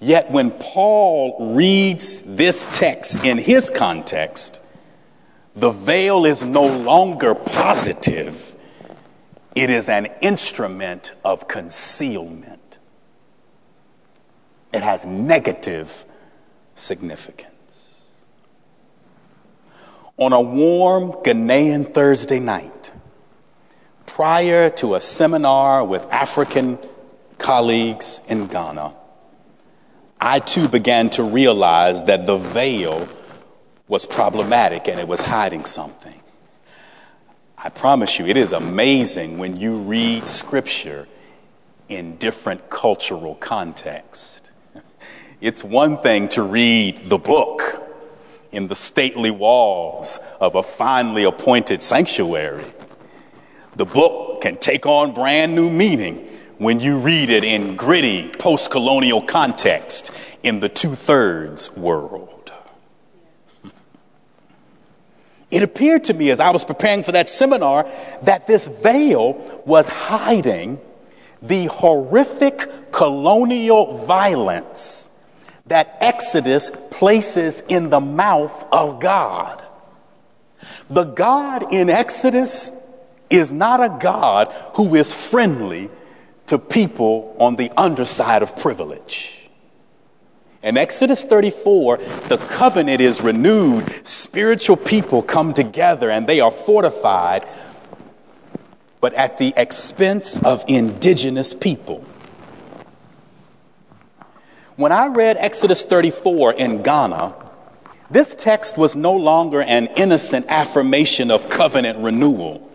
Yet 0.00 0.30
when 0.30 0.50
Paul 0.50 1.54
reads 1.54 2.22
this 2.22 2.66
text 2.70 3.24
in 3.24 3.38
his 3.38 3.70
context, 3.70 4.60
the 5.54 5.70
veil 5.70 6.24
is 6.24 6.42
no 6.42 6.66
longer 6.66 7.34
positive, 7.34 8.49
it 9.60 9.70
is 9.70 9.88
an 9.88 10.06
instrument 10.20 11.12
of 11.24 11.46
concealment. 11.46 12.78
It 14.72 14.82
has 14.82 15.04
negative 15.04 16.04
significance 16.74 17.50
on 20.20 20.34
a 20.34 20.40
warm 20.40 21.12
Ghanaian 21.12 21.94
Thursday 21.94 22.38
night, 22.38 22.92
prior 24.04 24.68
to 24.68 24.94
a 24.94 25.00
seminar 25.00 25.82
with 25.82 26.06
African 26.12 26.78
colleagues 27.38 28.20
in 28.28 28.46
Ghana, 28.46 28.94
I 30.20 30.40
too 30.40 30.68
began 30.68 31.08
to 31.10 31.22
realize 31.22 32.04
that 32.04 32.26
the 32.26 32.36
veil 32.36 33.08
was 33.88 34.04
problematic 34.04 34.88
and 34.88 35.00
it 35.00 35.08
was 35.08 35.22
hiding 35.22 35.64
something. 35.64 36.19
I 37.62 37.68
promise 37.68 38.18
you, 38.18 38.24
it 38.24 38.38
is 38.38 38.54
amazing 38.54 39.36
when 39.36 39.58
you 39.58 39.80
read 39.80 40.26
scripture 40.26 41.06
in 41.90 42.16
different 42.16 42.70
cultural 42.70 43.34
context. 43.34 44.50
It's 45.42 45.64
one 45.64 45.96
thing 45.96 46.28
to 46.30 46.42
read 46.42 46.98
the 46.98 47.16
book 47.16 47.82
in 48.52 48.66
the 48.66 48.74
stately 48.74 49.30
walls 49.30 50.18
of 50.38 50.54
a 50.54 50.62
finely 50.62 51.24
appointed 51.24 51.80
sanctuary. 51.80 52.64
The 53.76 53.86
book 53.86 54.42
can 54.42 54.56
take 54.56 54.84
on 54.84 55.14
brand 55.14 55.54
new 55.54 55.70
meaning 55.70 56.28
when 56.58 56.80
you 56.80 56.98
read 56.98 57.30
it 57.30 57.44
in 57.44 57.76
gritty 57.76 58.28
post 58.38 58.70
colonial 58.70 59.22
context 59.22 60.12
in 60.42 60.60
the 60.60 60.68
two 60.68 60.94
thirds 60.94 61.74
world. 61.74 62.29
It 65.50 65.62
appeared 65.62 66.04
to 66.04 66.14
me 66.14 66.30
as 66.30 66.40
I 66.40 66.50
was 66.50 66.64
preparing 66.64 67.02
for 67.02 67.12
that 67.12 67.28
seminar 67.28 67.90
that 68.22 68.46
this 68.46 68.66
veil 68.66 69.62
was 69.66 69.88
hiding 69.88 70.80
the 71.42 71.66
horrific 71.66 72.92
colonial 72.92 74.04
violence 74.04 75.10
that 75.66 75.96
Exodus 76.00 76.70
places 76.90 77.62
in 77.68 77.90
the 77.90 78.00
mouth 78.00 78.64
of 78.72 79.00
God. 79.00 79.64
The 80.88 81.04
God 81.04 81.72
in 81.72 81.88
Exodus 81.88 82.72
is 83.30 83.52
not 83.52 83.80
a 83.80 83.96
God 84.00 84.52
who 84.74 84.94
is 84.94 85.30
friendly 85.30 85.88
to 86.46 86.58
people 86.58 87.36
on 87.38 87.56
the 87.56 87.70
underside 87.76 88.42
of 88.42 88.56
privilege. 88.56 89.39
In 90.62 90.76
Exodus 90.76 91.24
34, 91.24 91.96
the 92.28 92.36
covenant 92.36 93.00
is 93.00 93.22
renewed. 93.22 93.88
Spiritual 94.06 94.76
people 94.76 95.22
come 95.22 95.54
together 95.54 96.10
and 96.10 96.26
they 96.26 96.40
are 96.40 96.50
fortified, 96.50 97.48
but 99.00 99.14
at 99.14 99.38
the 99.38 99.54
expense 99.56 100.42
of 100.42 100.62
indigenous 100.68 101.54
people. 101.54 102.04
When 104.76 104.92
I 104.92 105.06
read 105.06 105.38
Exodus 105.38 105.82
34 105.82 106.54
in 106.54 106.82
Ghana, 106.82 107.34
this 108.10 108.34
text 108.34 108.76
was 108.76 108.94
no 108.94 109.14
longer 109.14 109.62
an 109.62 109.86
innocent 109.96 110.46
affirmation 110.48 111.30
of 111.30 111.48
covenant 111.48 111.98
renewal. 112.00 112.66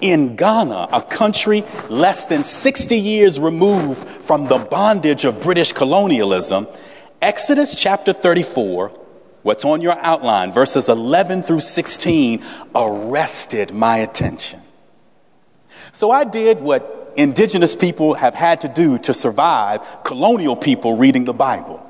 In 0.00 0.36
Ghana, 0.36 0.88
a 0.92 1.02
country 1.02 1.64
less 1.88 2.26
than 2.26 2.44
60 2.44 2.96
years 2.96 3.40
removed 3.40 4.06
from 4.06 4.46
the 4.46 4.58
bondage 4.58 5.24
of 5.24 5.40
British 5.40 5.72
colonialism, 5.72 6.66
Exodus 7.22 7.74
chapter 7.74 8.12
34, 8.12 8.88
what's 9.42 9.64
on 9.64 9.80
your 9.80 9.98
outline, 10.00 10.52
verses 10.52 10.88
11 10.88 11.42
through 11.42 11.60
16, 11.60 12.44
arrested 12.74 13.72
my 13.72 13.98
attention. 13.98 14.60
So 15.92 16.10
I 16.10 16.24
did 16.24 16.60
what 16.60 17.14
indigenous 17.16 17.74
people 17.74 18.14
have 18.14 18.34
had 18.34 18.60
to 18.60 18.68
do 18.68 18.98
to 18.98 19.14
survive 19.14 19.80
colonial 20.04 20.56
people 20.56 20.96
reading 20.96 21.24
the 21.24 21.32
Bible. 21.32 21.82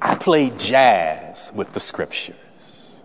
I 0.00 0.14
played 0.14 0.58
jazz 0.58 1.50
with 1.54 1.72
the 1.72 1.80
scriptures. 1.80 3.02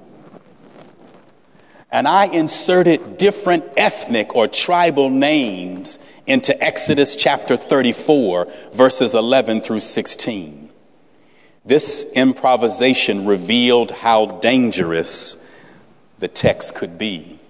And 1.92 2.08
I 2.08 2.26
inserted 2.26 3.18
different 3.18 3.64
ethnic 3.76 4.36
or 4.36 4.48
tribal 4.48 5.10
names 5.10 5.98
into 6.28 6.62
Exodus 6.64 7.16
chapter 7.16 7.56
34, 7.56 8.48
verses 8.74 9.16
11 9.16 9.62
through 9.62 9.80
16. 9.80 10.67
This 11.68 12.06
improvisation 12.14 13.26
revealed 13.26 13.92
how 13.92 14.26
dangerous 14.26 15.46
the 16.18 16.30
text 16.30 16.76
could 16.76 16.98
be. 16.98 17.42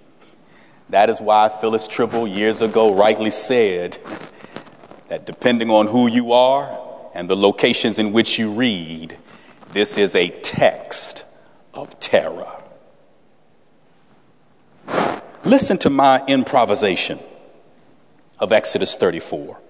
That 0.89 1.11
is 1.11 1.21
why 1.21 1.49
Phyllis 1.49 1.87
Trible 1.87 2.33
years 2.33 2.63
ago 2.63 2.95
rightly 2.95 3.29
said 3.29 3.99
that 5.07 5.27
depending 5.27 5.69
on 5.69 5.85
who 5.85 6.07
you 6.07 6.31
are 6.31 6.79
and 7.13 7.29
the 7.29 7.35
locations 7.35 7.99
in 7.99 8.11
which 8.11 8.39
you 8.39 8.49
read, 8.51 9.19
this 9.73 9.99
is 9.99 10.15
a 10.15 10.29
text 10.41 11.23
of 11.75 11.99
terror. 11.99 12.51
Listen 15.43 15.77
to 15.77 15.91
my 15.91 16.25
improvisation 16.25 17.19
of 18.39 18.51
Exodus 18.51 18.95
34. 18.95 19.61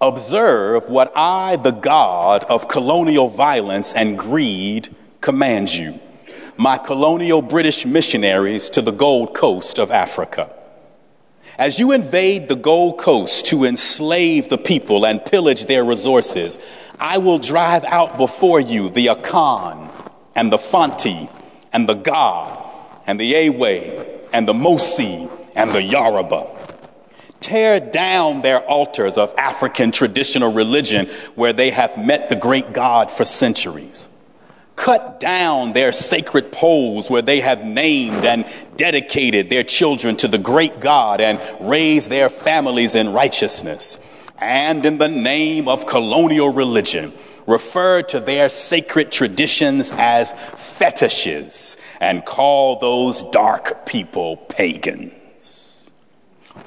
Observe 0.00 0.88
what 0.88 1.12
I, 1.16 1.56
the 1.56 1.70
God 1.70 2.44
of 2.44 2.68
colonial 2.68 3.28
violence 3.28 3.92
and 3.92 4.18
greed, 4.18 4.94
command 5.20 5.74
you 5.74 6.00
my 6.56 6.78
colonial 6.78 7.42
British 7.42 7.84
missionaries 7.84 8.70
to 8.70 8.80
the 8.80 8.92
Gold 8.92 9.34
Coast 9.34 9.78
of 9.78 9.90
Africa. 9.90 10.52
As 11.58 11.78
you 11.78 11.92
invade 11.92 12.48
the 12.48 12.56
Gold 12.56 12.98
Coast 12.98 13.46
to 13.46 13.64
enslave 13.64 14.48
the 14.48 14.58
people 14.58 15.04
and 15.04 15.24
pillage 15.24 15.66
their 15.66 15.84
resources, 15.84 16.58
I 16.98 17.18
will 17.18 17.38
drive 17.38 17.84
out 17.84 18.18
before 18.18 18.60
you 18.60 18.88
the 18.88 19.06
Akan 19.06 19.90
and 20.34 20.52
the 20.52 20.58
Fanti 20.58 21.28
and 21.72 21.88
the 21.88 21.94
Ga 21.94 22.56
and 23.06 23.18
the 23.18 23.26
Ewe 23.26 24.04
and 24.32 24.46
the 24.46 24.54
Mossi 24.54 25.28
and 25.56 25.70
the 25.72 25.82
Yoruba. 25.82 26.63
Tear 27.44 27.78
down 27.78 28.40
their 28.40 28.60
altars 28.60 29.18
of 29.18 29.34
African 29.36 29.90
traditional 29.90 30.50
religion 30.50 31.06
where 31.34 31.52
they 31.52 31.70
have 31.70 31.98
met 31.98 32.30
the 32.30 32.36
great 32.36 32.72
God 32.72 33.10
for 33.10 33.24
centuries. 33.24 34.08
Cut 34.76 35.20
down 35.20 35.74
their 35.74 35.92
sacred 35.92 36.50
poles 36.50 37.10
where 37.10 37.22
they 37.22 37.40
have 37.40 37.62
named 37.62 38.24
and 38.24 38.46
dedicated 38.76 39.50
their 39.50 39.62
children 39.62 40.16
to 40.16 40.26
the 40.26 40.38
great 40.38 40.80
God 40.80 41.20
and 41.20 41.38
raised 41.60 42.10
their 42.10 42.30
families 42.30 42.94
in 42.94 43.12
righteousness. 43.12 44.10
And 44.38 44.84
in 44.86 44.96
the 44.96 45.08
name 45.08 45.68
of 45.68 45.86
colonial 45.86 46.48
religion, 46.48 47.12
refer 47.46 48.02
to 48.04 48.20
their 48.20 48.48
sacred 48.48 49.12
traditions 49.12 49.92
as 49.92 50.32
fetishes 50.32 51.76
and 52.00 52.24
call 52.24 52.78
those 52.78 53.22
dark 53.24 53.84
people 53.84 54.38
pagans. 54.38 55.12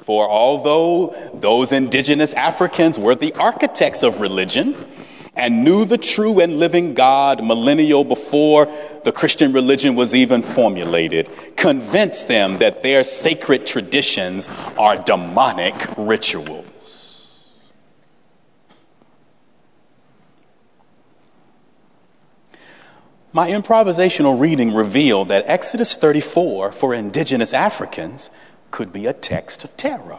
For 0.08 0.26
although 0.26 1.14
those 1.34 1.70
indigenous 1.70 2.32
Africans 2.32 2.98
were 2.98 3.14
the 3.14 3.34
architects 3.34 4.02
of 4.02 4.22
religion 4.22 4.74
and 5.36 5.62
knew 5.62 5.84
the 5.84 5.98
true 5.98 6.40
and 6.40 6.58
living 6.58 6.94
God 6.94 7.44
millennial 7.44 8.04
before 8.04 8.72
the 9.04 9.12
Christian 9.12 9.52
religion 9.52 9.96
was 9.96 10.14
even 10.14 10.40
formulated, 10.40 11.28
convince 11.58 12.22
them 12.22 12.56
that 12.56 12.82
their 12.82 13.04
sacred 13.04 13.66
traditions 13.66 14.48
are 14.78 14.96
demonic 14.96 15.74
rituals. 15.98 17.52
My 23.30 23.50
improvisational 23.50 24.40
reading 24.40 24.72
revealed 24.72 25.28
that 25.28 25.44
Exodus 25.46 25.94
34 25.94 26.72
for 26.72 26.94
indigenous 26.94 27.52
Africans 27.52 28.30
could 28.70 28.92
be 28.92 29.06
a 29.06 29.12
text 29.12 29.64
of 29.64 29.76
terror, 29.76 30.18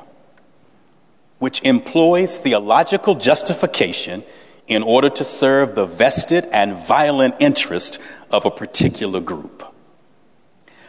which 1.40 1.62
employs 1.64 2.38
theological 2.38 3.16
justification 3.16 4.24
in 4.68 4.84
order 4.84 5.10
to 5.10 5.24
serve 5.24 5.76
the 5.76 5.86
vested 5.86 6.46
and 6.52 6.74
violent 6.74 7.36
interest 7.40 8.00
of 8.32 8.46
a 8.46 8.52
particular 8.52 9.20
group. 9.20 9.66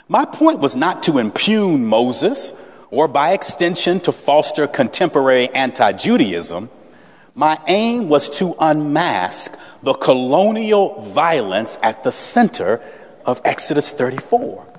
My 0.09 0.25
point 0.25 0.59
was 0.59 0.77
not 0.77 1.03
to 1.05 1.19
impugn 1.19 1.87
Moses 1.87 2.53
or 2.91 3.09
by 3.09 3.33
extension 3.33 4.01
to 4.01 4.13
foster 4.13 4.67
contemporary 4.67 5.49
anti 5.51 5.93
Judaism. 5.93 6.69
My 7.35 7.59
aim 7.69 8.09
was 8.09 8.29
to 8.41 8.55
unmask 8.59 9.57
the 9.83 9.95
colonial 9.95 11.01
violence 11.01 11.79
at 11.83 12.03
the 12.03 12.13
center 12.13 12.83
of 13.25 13.41
Exodus 13.45 13.93
34. 13.93 14.70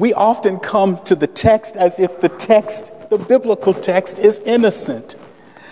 We 0.00 0.14
often 0.14 0.60
come 0.60 0.96
to 1.04 1.14
the 1.14 1.26
text 1.26 1.76
as 1.76 2.00
if 2.00 2.22
the 2.22 2.30
text, 2.30 3.10
the 3.10 3.18
biblical 3.18 3.74
text, 3.74 4.18
is 4.18 4.38
innocent. 4.38 5.14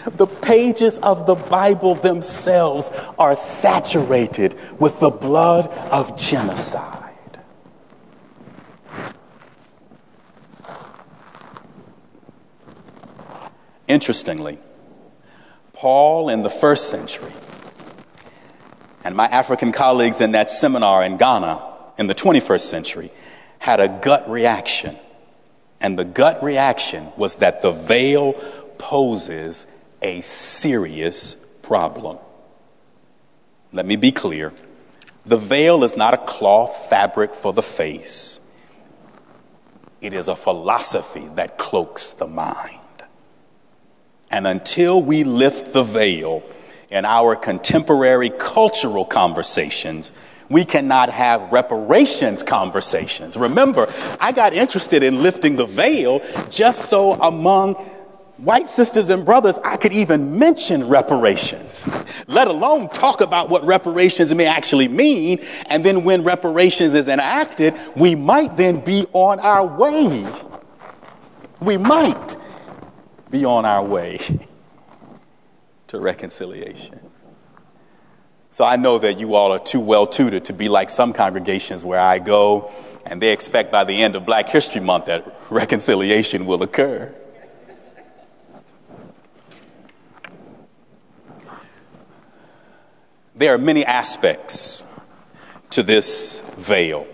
The 0.04 0.26
pages 0.26 0.98
of 0.98 1.24
the 1.24 1.34
Bible 1.34 1.94
themselves 1.94 2.90
are 3.18 3.34
saturated 3.34 4.54
with 4.78 5.00
the 5.00 5.08
blood 5.08 5.68
of 5.90 6.18
genocide. 6.18 7.40
Interestingly, 13.86 14.58
Paul 15.72 16.28
in 16.28 16.42
the 16.42 16.50
first 16.50 16.90
century 16.90 17.32
and 19.04 19.16
my 19.16 19.24
African 19.28 19.72
colleagues 19.72 20.20
in 20.20 20.32
that 20.32 20.50
seminar 20.50 21.02
in 21.02 21.16
Ghana 21.16 21.62
in 21.96 22.08
the 22.08 22.14
21st 22.14 22.60
century 22.60 23.10
had 23.58 23.80
a 23.80 23.88
gut 23.88 24.28
reaction. 24.28 24.96
And 25.80 25.98
the 25.98 26.04
gut 26.04 26.42
reaction 26.42 27.08
was 27.16 27.36
that 27.36 27.62
the 27.62 27.72
veil 27.72 28.32
poses 28.78 29.66
a 30.02 30.20
serious 30.20 31.34
problem. 31.62 32.18
Let 33.72 33.86
me 33.86 33.96
be 33.96 34.12
clear 34.12 34.52
the 35.26 35.36
veil 35.36 35.84
is 35.84 35.96
not 35.96 36.14
a 36.14 36.18
cloth 36.18 36.88
fabric 36.88 37.34
for 37.34 37.52
the 37.52 37.62
face, 37.62 38.40
it 40.00 40.14
is 40.14 40.28
a 40.28 40.36
philosophy 40.36 41.28
that 41.34 41.58
cloaks 41.58 42.12
the 42.12 42.26
mind. 42.26 42.80
And 44.30 44.46
until 44.46 45.02
we 45.02 45.24
lift 45.24 45.72
the 45.72 45.82
veil 45.82 46.42
in 46.90 47.04
our 47.04 47.34
contemporary 47.36 48.30
cultural 48.30 49.04
conversations, 49.04 50.12
we 50.48 50.64
cannot 50.64 51.10
have 51.10 51.52
reparations 51.52 52.42
conversations. 52.42 53.36
Remember, 53.36 53.92
I 54.20 54.32
got 54.32 54.52
interested 54.52 55.02
in 55.02 55.22
lifting 55.22 55.56
the 55.56 55.66
veil 55.66 56.20
just 56.48 56.88
so 56.88 57.14
among 57.14 57.74
white 58.38 58.68
sisters 58.68 59.10
and 59.10 59.24
brothers, 59.24 59.58
I 59.64 59.76
could 59.76 59.92
even 59.92 60.38
mention 60.38 60.88
reparations, 60.88 61.86
let 62.26 62.48
alone 62.48 62.88
talk 62.88 63.20
about 63.20 63.50
what 63.50 63.64
reparations 63.64 64.32
may 64.34 64.46
actually 64.46 64.88
mean. 64.88 65.40
And 65.66 65.84
then 65.84 66.04
when 66.04 66.24
reparations 66.24 66.94
is 66.94 67.08
enacted, 67.08 67.74
we 67.96 68.14
might 68.14 68.56
then 68.56 68.80
be 68.80 69.06
on 69.12 69.40
our 69.40 69.66
way. 69.66 70.26
We 71.60 71.76
might 71.76 72.36
be 73.30 73.44
on 73.44 73.64
our 73.64 73.84
way 73.84 74.20
to 75.88 75.98
reconciliation. 75.98 76.97
So 78.58 78.64
I 78.64 78.74
know 78.74 78.98
that 78.98 79.20
you 79.20 79.36
all 79.36 79.52
are 79.52 79.60
too 79.60 79.78
well 79.78 80.04
tutored 80.04 80.46
to 80.46 80.52
be 80.52 80.68
like 80.68 80.90
some 80.90 81.12
congregations 81.12 81.84
where 81.84 82.00
I 82.00 82.18
go 82.18 82.72
and 83.06 83.22
they 83.22 83.32
expect 83.32 83.70
by 83.70 83.84
the 83.84 84.02
end 84.02 84.16
of 84.16 84.26
Black 84.26 84.48
History 84.48 84.80
Month 84.80 85.04
that 85.04 85.32
reconciliation 85.48 86.44
will 86.44 86.60
occur. 86.64 87.14
There 93.36 93.54
are 93.54 93.58
many 93.58 93.84
aspects 93.84 94.84
to 95.70 95.84
this 95.84 96.40
veil. 96.56 97.06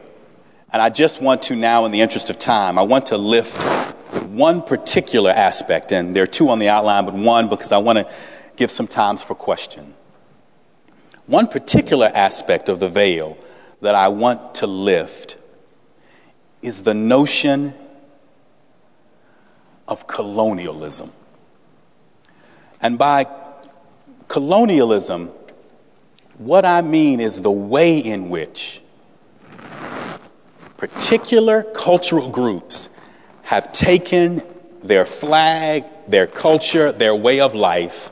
And 0.72 0.80
I 0.80 0.88
just 0.88 1.20
want 1.20 1.42
to 1.42 1.54
now, 1.54 1.84
in 1.84 1.92
the 1.92 2.00
interest 2.00 2.30
of 2.30 2.38
time, 2.38 2.78
I 2.78 2.82
want 2.84 3.04
to 3.08 3.18
lift 3.18 3.62
one 4.28 4.62
particular 4.62 5.30
aspect, 5.30 5.92
and 5.92 6.16
there 6.16 6.22
are 6.22 6.26
two 6.26 6.48
on 6.48 6.58
the 6.58 6.70
outline, 6.70 7.04
but 7.04 7.12
one 7.12 7.50
because 7.50 7.70
I 7.70 7.76
want 7.76 7.98
to 7.98 8.10
give 8.56 8.70
some 8.70 8.88
times 8.88 9.22
for 9.22 9.34
question. 9.34 9.94
One 11.26 11.46
particular 11.46 12.10
aspect 12.14 12.68
of 12.68 12.80
the 12.80 12.88
veil 12.88 13.38
that 13.80 13.94
I 13.94 14.08
want 14.08 14.56
to 14.56 14.66
lift 14.66 15.38
is 16.60 16.82
the 16.82 16.94
notion 16.94 17.74
of 19.88 20.06
colonialism. 20.06 21.12
And 22.80 22.98
by 22.98 23.26
colonialism, 24.28 25.30
what 26.36 26.64
I 26.64 26.82
mean 26.82 27.20
is 27.20 27.40
the 27.40 27.50
way 27.50 27.98
in 27.98 28.28
which 28.28 28.82
particular 30.76 31.62
cultural 31.62 32.28
groups 32.28 32.90
have 33.42 33.72
taken 33.72 34.42
their 34.82 35.06
flag, 35.06 35.84
their 36.08 36.26
culture, 36.26 36.92
their 36.92 37.14
way 37.14 37.40
of 37.40 37.54
life, 37.54 38.10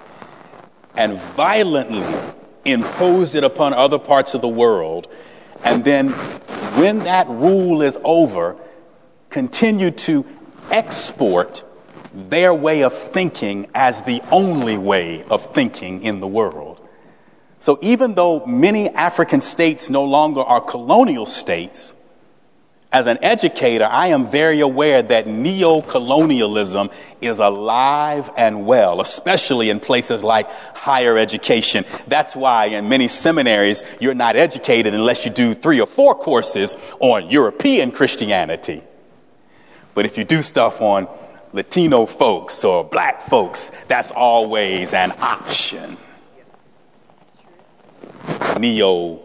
and 0.94 1.18
violently 1.18 2.04
imposed 2.64 3.34
it 3.34 3.44
upon 3.44 3.72
other 3.72 3.98
parts 3.98 4.34
of 4.34 4.40
the 4.40 4.48
world, 4.48 5.08
and 5.64 5.84
then 5.84 6.10
when 6.78 7.00
that 7.00 7.28
rule 7.28 7.82
is 7.82 7.98
over, 8.04 8.56
continue 9.30 9.90
to 9.90 10.24
export 10.70 11.64
their 12.14 12.52
way 12.52 12.82
of 12.82 12.92
thinking 12.92 13.68
as 13.74 14.02
the 14.02 14.22
only 14.30 14.76
way 14.76 15.22
of 15.24 15.46
thinking 15.46 16.02
in 16.02 16.20
the 16.20 16.26
world. 16.28 16.80
So 17.58 17.78
even 17.80 18.14
though 18.14 18.44
many 18.44 18.90
African 18.90 19.40
states 19.40 19.88
no 19.88 20.04
longer 20.04 20.40
are 20.40 20.60
colonial 20.60 21.26
states, 21.26 21.94
as 22.92 23.06
an 23.06 23.18
educator, 23.22 23.88
I 23.90 24.08
am 24.08 24.26
very 24.26 24.60
aware 24.60 25.02
that 25.02 25.26
neo 25.26 25.80
colonialism 25.80 26.90
is 27.22 27.38
alive 27.38 28.30
and 28.36 28.66
well, 28.66 29.00
especially 29.00 29.70
in 29.70 29.80
places 29.80 30.22
like 30.22 30.50
higher 30.76 31.16
education. 31.16 31.86
That's 32.06 32.36
why 32.36 32.66
in 32.66 32.90
many 32.90 33.08
seminaries, 33.08 33.82
you're 33.98 34.14
not 34.14 34.36
educated 34.36 34.92
unless 34.92 35.24
you 35.24 35.30
do 35.30 35.54
three 35.54 35.80
or 35.80 35.86
four 35.86 36.14
courses 36.14 36.76
on 37.00 37.30
European 37.30 37.92
Christianity. 37.92 38.82
But 39.94 40.04
if 40.04 40.18
you 40.18 40.24
do 40.24 40.42
stuff 40.42 40.82
on 40.82 41.08
Latino 41.54 42.04
folks 42.04 42.62
or 42.62 42.84
black 42.84 43.22
folks, 43.22 43.72
that's 43.88 44.10
always 44.10 44.92
an 44.92 45.12
option. 45.18 45.96
Neo 48.58 49.20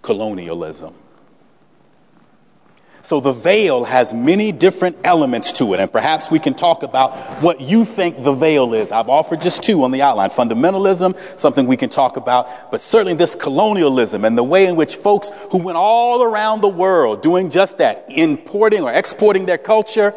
colonialism. 0.00 0.94
So 3.02 3.18
the 3.18 3.32
veil 3.32 3.84
has 3.84 4.12
many 4.12 4.52
different 4.52 4.98
elements 5.04 5.52
to 5.52 5.72
it, 5.74 5.80
and 5.80 5.90
perhaps 5.90 6.30
we 6.30 6.38
can 6.38 6.54
talk 6.54 6.82
about 6.82 7.14
what 7.42 7.60
you 7.60 7.84
think 7.84 8.22
the 8.22 8.32
veil 8.32 8.74
is. 8.74 8.92
I've 8.92 9.08
offered 9.08 9.40
just 9.40 9.62
two 9.62 9.82
on 9.84 9.90
the 9.90 10.02
outline 10.02 10.30
fundamentalism, 10.30 11.38
something 11.38 11.66
we 11.66 11.76
can 11.76 11.88
talk 11.88 12.16
about, 12.16 12.70
but 12.70 12.80
certainly 12.80 13.14
this 13.14 13.34
colonialism 13.34 14.24
and 14.24 14.36
the 14.36 14.44
way 14.44 14.66
in 14.66 14.76
which 14.76 14.96
folks 14.96 15.30
who 15.50 15.58
went 15.58 15.78
all 15.78 16.22
around 16.22 16.60
the 16.60 16.68
world 16.68 17.22
doing 17.22 17.50
just 17.50 17.78
that, 17.78 18.04
importing 18.08 18.82
or 18.82 18.92
exporting 18.92 19.46
their 19.46 19.58
culture, 19.58 20.14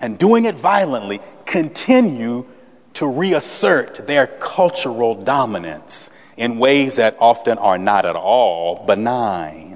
and 0.00 0.18
doing 0.18 0.44
it 0.44 0.54
violently 0.54 1.20
continue 1.46 2.46
to 2.94 3.06
reassert 3.06 4.06
their 4.06 4.26
cultural 4.26 5.14
dominance 5.14 6.10
in 6.36 6.58
ways 6.58 6.96
that 6.96 7.16
often 7.18 7.58
are 7.58 7.78
not 7.78 8.04
at 8.04 8.16
all 8.16 8.84
benign. 8.86 9.69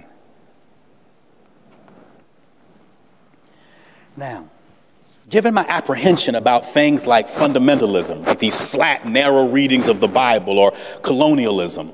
Now, 4.17 4.49
given 5.29 5.55
my 5.55 5.65
apprehension 5.69 6.35
about 6.35 6.65
things 6.65 7.07
like 7.07 7.29
fundamentalism, 7.29 8.27
like 8.27 8.39
these 8.39 8.61
flat, 8.61 9.07
narrow 9.07 9.49
readings 9.49 9.89
of 9.89 10.01
the 10.01 10.09
Bible, 10.09 10.59
or 10.59 10.73
colonialism, 11.03 11.93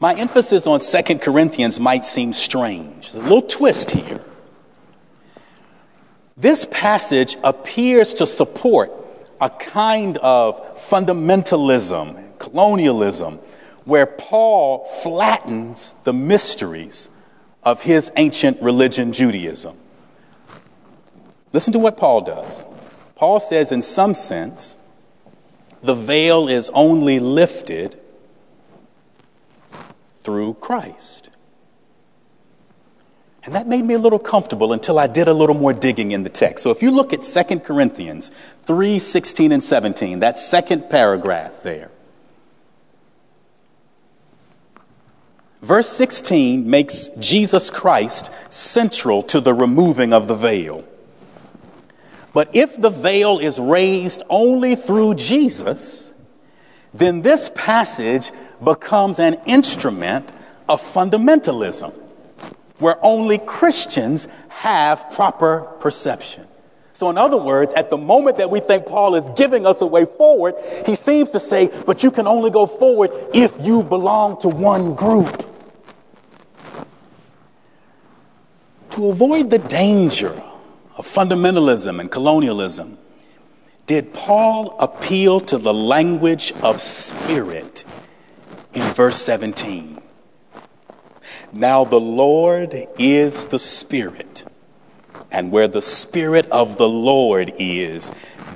my 0.00 0.14
emphasis 0.14 0.66
on 0.66 0.80
2 0.80 1.18
Corinthians 1.18 1.78
might 1.78 2.04
seem 2.04 2.32
strange. 2.32 3.12
There's 3.12 3.16
a 3.16 3.22
little 3.22 3.42
twist 3.42 3.90
here. 3.92 4.24
This 6.36 6.66
passage 6.70 7.36
appears 7.44 8.14
to 8.14 8.26
support 8.26 8.90
a 9.40 9.50
kind 9.50 10.16
of 10.18 10.76
fundamentalism, 10.76 12.38
colonialism, 12.38 13.38
where 13.84 14.06
Paul 14.06 14.84
flattens 14.84 15.94
the 16.04 16.12
mysteries 16.12 17.10
of 17.62 17.82
his 17.82 18.10
ancient 18.16 18.60
religion, 18.62 19.12
Judaism. 19.12 19.76
Listen 21.52 21.72
to 21.72 21.78
what 21.78 21.96
Paul 21.96 22.22
does. 22.22 22.64
Paul 23.14 23.40
says, 23.40 23.70
in 23.70 23.82
some 23.82 24.14
sense, 24.14 24.76
the 25.82 25.94
veil 25.94 26.48
is 26.48 26.70
only 26.74 27.20
lifted 27.20 28.00
through 30.22 30.54
Christ. 30.54 31.30
And 33.44 33.54
that 33.54 33.66
made 33.66 33.84
me 33.84 33.94
a 33.94 33.98
little 33.98 34.20
comfortable 34.20 34.72
until 34.72 34.98
I 34.98 35.08
did 35.08 35.26
a 35.26 35.34
little 35.34 35.56
more 35.56 35.72
digging 35.72 36.12
in 36.12 36.22
the 36.22 36.30
text. 36.30 36.62
So 36.62 36.70
if 36.70 36.80
you 36.80 36.92
look 36.92 37.12
at 37.12 37.22
2 37.22 37.60
Corinthians 37.60 38.30
3 38.60 39.00
16 39.00 39.50
and 39.50 39.64
17, 39.64 40.20
that 40.20 40.38
second 40.38 40.88
paragraph 40.88 41.62
there, 41.62 41.90
verse 45.60 45.88
16 45.88 46.70
makes 46.70 47.08
Jesus 47.18 47.68
Christ 47.68 48.30
central 48.52 49.24
to 49.24 49.40
the 49.40 49.52
removing 49.52 50.12
of 50.12 50.28
the 50.28 50.36
veil. 50.36 50.84
But 52.34 52.50
if 52.54 52.80
the 52.80 52.90
veil 52.90 53.38
is 53.38 53.58
raised 53.58 54.22
only 54.30 54.74
through 54.74 55.16
Jesus, 55.16 56.14
then 56.94 57.22
this 57.22 57.50
passage 57.54 58.30
becomes 58.62 59.18
an 59.18 59.34
instrument 59.46 60.32
of 60.68 60.80
fundamentalism 60.80 61.92
where 62.78 62.96
only 63.02 63.38
Christians 63.38 64.28
have 64.48 65.10
proper 65.10 65.62
perception. 65.78 66.46
So, 66.92 67.10
in 67.10 67.18
other 67.18 67.36
words, 67.36 67.72
at 67.74 67.90
the 67.90 67.96
moment 67.96 68.36
that 68.36 68.50
we 68.50 68.60
think 68.60 68.86
Paul 68.86 69.14
is 69.14 69.28
giving 69.30 69.66
us 69.66 69.80
a 69.80 69.86
way 69.86 70.04
forward, 70.04 70.54
he 70.86 70.94
seems 70.94 71.30
to 71.30 71.40
say, 71.40 71.70
but 71.86 72.02
you 72.02 72.10
can 72.10 72.26
only 72.26 72.50
go 72.50 72.66
forward 72.66 73.10
if 73.34 73.54
you 73.60 73.82
belong 73.82 74.40
to 74.40 74.48
one 74.48 74.94
group. 74.94 75.48
To 78.90 79.08
avoid 79.08 79.50
the 79.50 79.58
danger 79.58 80.40
of 80.96 81.06
fundamentalism 81.06 82.00
and 82.00 82.10
colonialism, 82.10 82.98
did 83.86 84.12
Paul 84.14 84.76
appeal 84.78 85.40
to 85.40 85.58
the 85.58 85.74
language 85.74 86.52
of 86.62 86.80
spirit 86.80 87.84
in 88.72 88.86
verse 88.92 89.16
17? 89.16 90.02
Now 91.52 91.84
the 91.84 92.00
Lord 92.00 92.74
is 92.98 93.46
the 93.46 93.58
Spirit, 93.58 94.46
and 95.30 95.52
where 95.52 95.68
the 95.68 95.82
Spirit 95.82 96.46
of 96.46 96.78
the 96.78 96.88
Lord 96.88 97.52
is, 97.58 98.10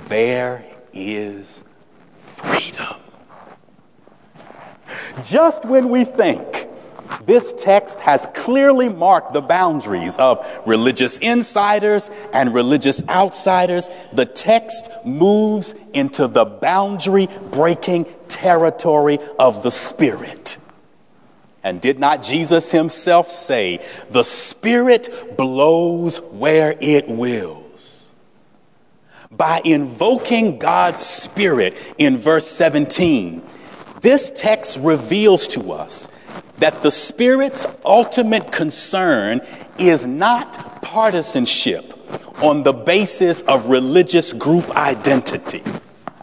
there 0.07 0.65
is 0.93 1.63
freedom. 2.17 2.95
Just 5.23 5.65
when 5.65 5.89
we 5.89 6.05
think 6.05 6.66
this 7.25 7.53
text 7.53 7.99
has 7.99 8.27
clearly 8.33 8.89
marked 8.89 9.33
the 9.33 9.41
boundaries 9.41 10.17
of 10.17 10.45
religious 10.65 11.17
insiders 11.17 12.09
and 12.33 12.53
religious 12.53 13.07
outsiders. 13.09 13.89
The 14.13 14.25
text 14.25 14.89
moves 15.05 15.75
into 15.93 16.27
the 16.27 16.45
boundary 16.45 17.27
breaking 17.51 18.05
territory 18.27 19.19
of 19.39 19.63
the 19.63 19.71
Spirit. 19.71 20.57
And 21.63 21.81
did 21.81 21.99
not 21.99 22.23
Jesus 22.23 22.71
himself 22.71 23.29
say, 23.29 23.85
The 24.09 24.23
Spirit 24.23 25.35
blows 25.35 26.19
where 26.21 26.75
it 26.79 27.09
wills? 27.09 28.13
By 29.31 29.61
invoking 29.65 30.59
God's 30.59 31.05
Spirit 31.05 31.77
in 31.97 32.17
verse 32.17 32.47
17, 32.47 33.45
this 33.99 34.31
text 34.31 34.79
reveals 34.79 35.47
to 35.49 35.73
us 35.73 36.07
that 36.57 36.81
the 36.81 36.91
Spirit's 36.91 37.65
ultimate 37.85 38.51
concern 38.51 39.41
is 39.77 40.05
not 40.05 40.81
partisanship 40.81 41.93
on 42.41 42.63
the 42.63 42.73
basis 42.73 43.41
of 43.43 43.69
religious 43.69 44.33
group 44.33 44.69
identity. 44.71 45.63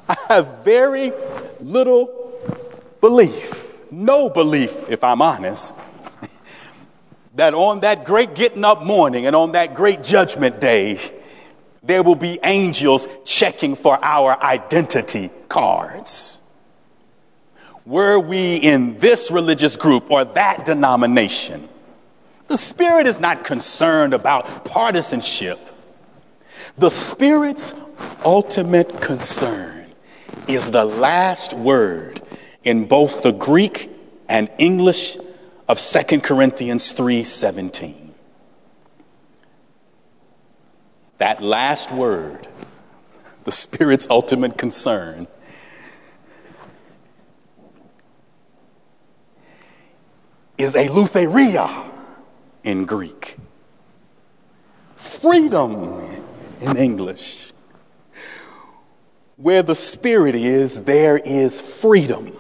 I 0.09 0.17
have 0.29 0.65
very 0.65 1.12
little 1.61 2.33
belief 3.01 3.65
no 3.95 4.29
belief, 4.29 4.89
if 4.89 5.05
I'm 5.05 5.23
honest, 5.23 5.73
that 7.37 7.55
on 7.55 7.81
that 7.81 8.05
great 8.05 8.35
getting 8.35 8.65
up 8.65 8.83
morning 8.83 9.27
and 9.27 9.37
on 9.37 9.53
that 9.53 9.75
great 9.75 10.03
judgment 10.03 10.61
day, 10.61 11.01
there 11.83 12.03
will 12.03 12.15
be 12.15 12.39
angels 12.43 13.07
checking 13.25 13.77
for 13.77 14.03
our 14.03 14.43
identity 14.43 15.31
cards. 15.49 16.41
Were 17.87 18.18
we 18.18 18.57
in 18.57 18.99
this 18.99 19.30
religious 19.30 19.76
group 19.76 20.11
or 20.11 20.24
that 20.24 20.64
denomination? 20.64 21.68
The 22.47 22.57
Spirit 22.57 23.07
is 23.07 23.20
not 23.20 23.45
concerned 23.45 24.14
about 24.14 24.64
partisanship. 24.64 25.59
The 26.78 26.91
Spirit's 26.91 27.74
ultimate 28.24 29.01
concern 29.01 29.93
is 30.49 30.70
the 30.70 30.85
last 30.85 31.53
word 31.53 32.22
in 32.62 32.87
both 32.87 33.22
the 33.22 33.32
Greek 33.32 33.91
and 34.28 34.51
English 34.59 35.18
of 35.68 35.78
2 35.78 36.22
Corinthians 36.22 36.91
3:17. 36.93 38.14
That 41.18 41.43
last 41.43 41.93
word, 41.93 42.49
the 43.45 43.53
Spirit's 43.53 44.07
ultimate 44.11 44.59
concern, 44.59 45.26
is 50.57 50.75
eleutheria 50.75 51.91
in 52.63 52.85
Greek. 52.85 53.37
Freedom 54.97 56.01
in 56.61 56.77
English. 56.77 57.53
Where 59.37 59.63
the 59.63 59.75
Spirit 59.75 60.35
is, 60.35 60.83
there 60.83 61.19
is 61.19 61.61
freedom. 61.81 62.37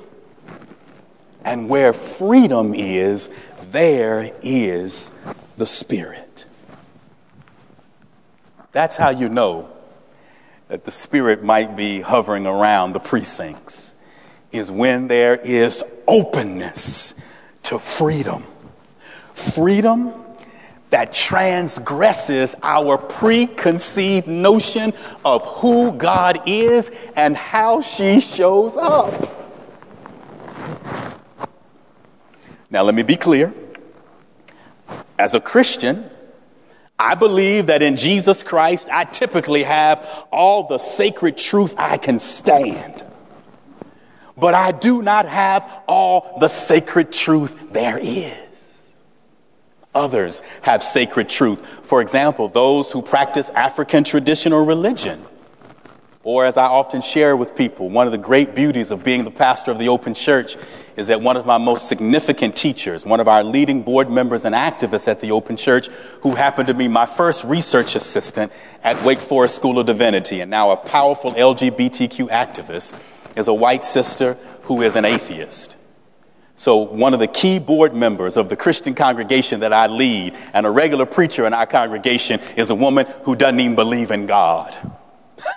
And 1.44 1.68
where 1.68 1.92
freedom 1.92 2.72
is, 2.74 3.28
there 3.68 4.30
is 4.42 5.10
the 5.56 5.66
Spirit. 5.66 6.46
That's 8.72 8.96
how 8.96 9.10
you 9.10 9.28
know 9.28 9.70
that 10.68 10.84
the 10.84 10.90
Spirit 10.90 11.42
might 11.44 11.76
be 11.76 12.00
hovering 12.00 12.46
around 12.46 12.92
the 12.92 13.00
precincts, 13.00 13.94
is 14.52 14.70
when 14.70 15.08
there 15.08 15.36
is 15.36 15.84
openness 16.06 17.14
to 17.64 17.78
freedom. 17.78 18.44
Freedom 19.32 20.12
that 20.90 21.12
transgresses 21.12 22.54
our 22.62 22.96
preconceived 22.96 24.28
notion 24.28 24.92
of 25.24 25.44
who 25.44 25.92
God 25.92 26.40
is 26.46 26.90
and 27.16 27.36
how 27.36 27.80
she 27.80 28.20
shows 28.20 28.76
up. 28.76 29.12
Now, 32.70 32.82
let 32.82 32.94
me 32.94 33.02
be 33.02 33.16
clear. 33.16 33.52
As 35.18 35.34
a 35.34 35.40
Christian, 35.40 36.10
I 36.98 37.14
believe 37.14 37.66
that 37.66 37.82
in 37.82 37.96
Jesus 37.96 38.42
Christ, 38.42 38.88
I 38.92 39.04
typically 39.04 39.62
have 39.64 40.26
all 40.32 40.66
the 40.66 40.78
sacred 40.78 41.36
truth 41.36 41.74
I 41.76 41.96
can 41.96 42.18
stand. 42.18 43.03
But 44.36 44.54
I 44.54 44.72
do 44.72 45.02
not 45.02 45.26
have 45.26 45.82
all 45.86 46.38
the 46.40 46.48
sacred 46.48 47.12
truth 47.12 47.72
there 47.72 47.98
is. 47.98 48.96
Others 49.94 50.42
have 50.62 50.82
sacred 50.82 51.28
truth. 51.28 51.64
For 51.86 52.00
example, 52.00 52.48
those 52.48 52.92
who 52.92 53.02
practice 53.02 53.50
African 53.50 54.04
traditional 54.04 54.64
religion 54.64 55.24
Or, 56.24 56.46
as 56.46 56.56
I 56.56 56.64
often 56.64 57.02
share 57.02 57.36
with 57.36 57.54
people, 57.54 57.90
one 57.90 58.06
of 58.06 58.12
the 58.12 58.18
great 58.18 58.54
beauties 58.54 58.90
of 58.90 59.04
being 59.04 59.24
the 59.24 59.30
pastor 59.30 59.70
of 59.70 59.78
the 59.78 59.90
Open 59.90 60.14
Church 60.14 60.56
is 60.96 61.08
that 61.08 61.20
one 61.20 61.36
of 61.36 61.44
my 61.44 61.58
most 61.58 61.86
significant 61.86 62.56
teachers, 62.56 63.04
one 63.04 63.20
of 63.20 63.28
our 63.28 63.44
leading 63.44 63.82
board 63.82 64.10
members 64.10 64.46
and 64.46 64.54
activists 64.54 65.06
at 65.06 65.20
the 65.20 65.32
Open 65.32 65.56
Church, 65.58 65.88
who 66.22 66.34
happened 66.34 66.68
to 66.68 66.74
be 66.74 66.88
my 66.88 67.04
first 67.04 67.44
research 67.44 67.94
assistant 67.94 68.50
at 68.82 69.02
Wake 69.04 69.20
Forest 69.20 69.56
School 69.56 69.78
of 69.78 69.86
Divinity 69.86 70.40
and 70.40 70.50
now 70.50 70.70
a 70.70 70.78
powerful 70.78 71.34
LGBTQ 71.34 72.30
activist, 72.30 72.98
is 73.36 73.48
a 73.48 73.54
white 73.54 73.84
sister 73.84 74.34
who 74.62 74.82
is 74.82 74.96
an 74.96 75.04
atheist. 75.04 75.76
So, 76.56 76.76
one 76.76 77.14
of 77.14 77.20
the 77.20 77.26
key 77.26 77.58
board 77.58 77.94
members 77.94 78.36
of 78.36 78.48
the 78.48 78.56
Christian 78.56 78.94
congregation 78.94 79.60
that 79.60 79.72
I 79.72 79.88
lead 79.88 80.36
and 80.52 80.66
a 80.66 80.70
regular 80.70 81.04
preacher 81.04 81.46
in 81.46 81.52
our 81.52 81.66
congregation 81.66 82.40
is 82.56 82.70
a 82.70 82.74
woman 82.76 83.06
who 83.24 83.34
doesn't 83.34 83.58
even 83.58 83.74
believe 83.74 84.12
in 84.12 84.26
God. 84.26 84.76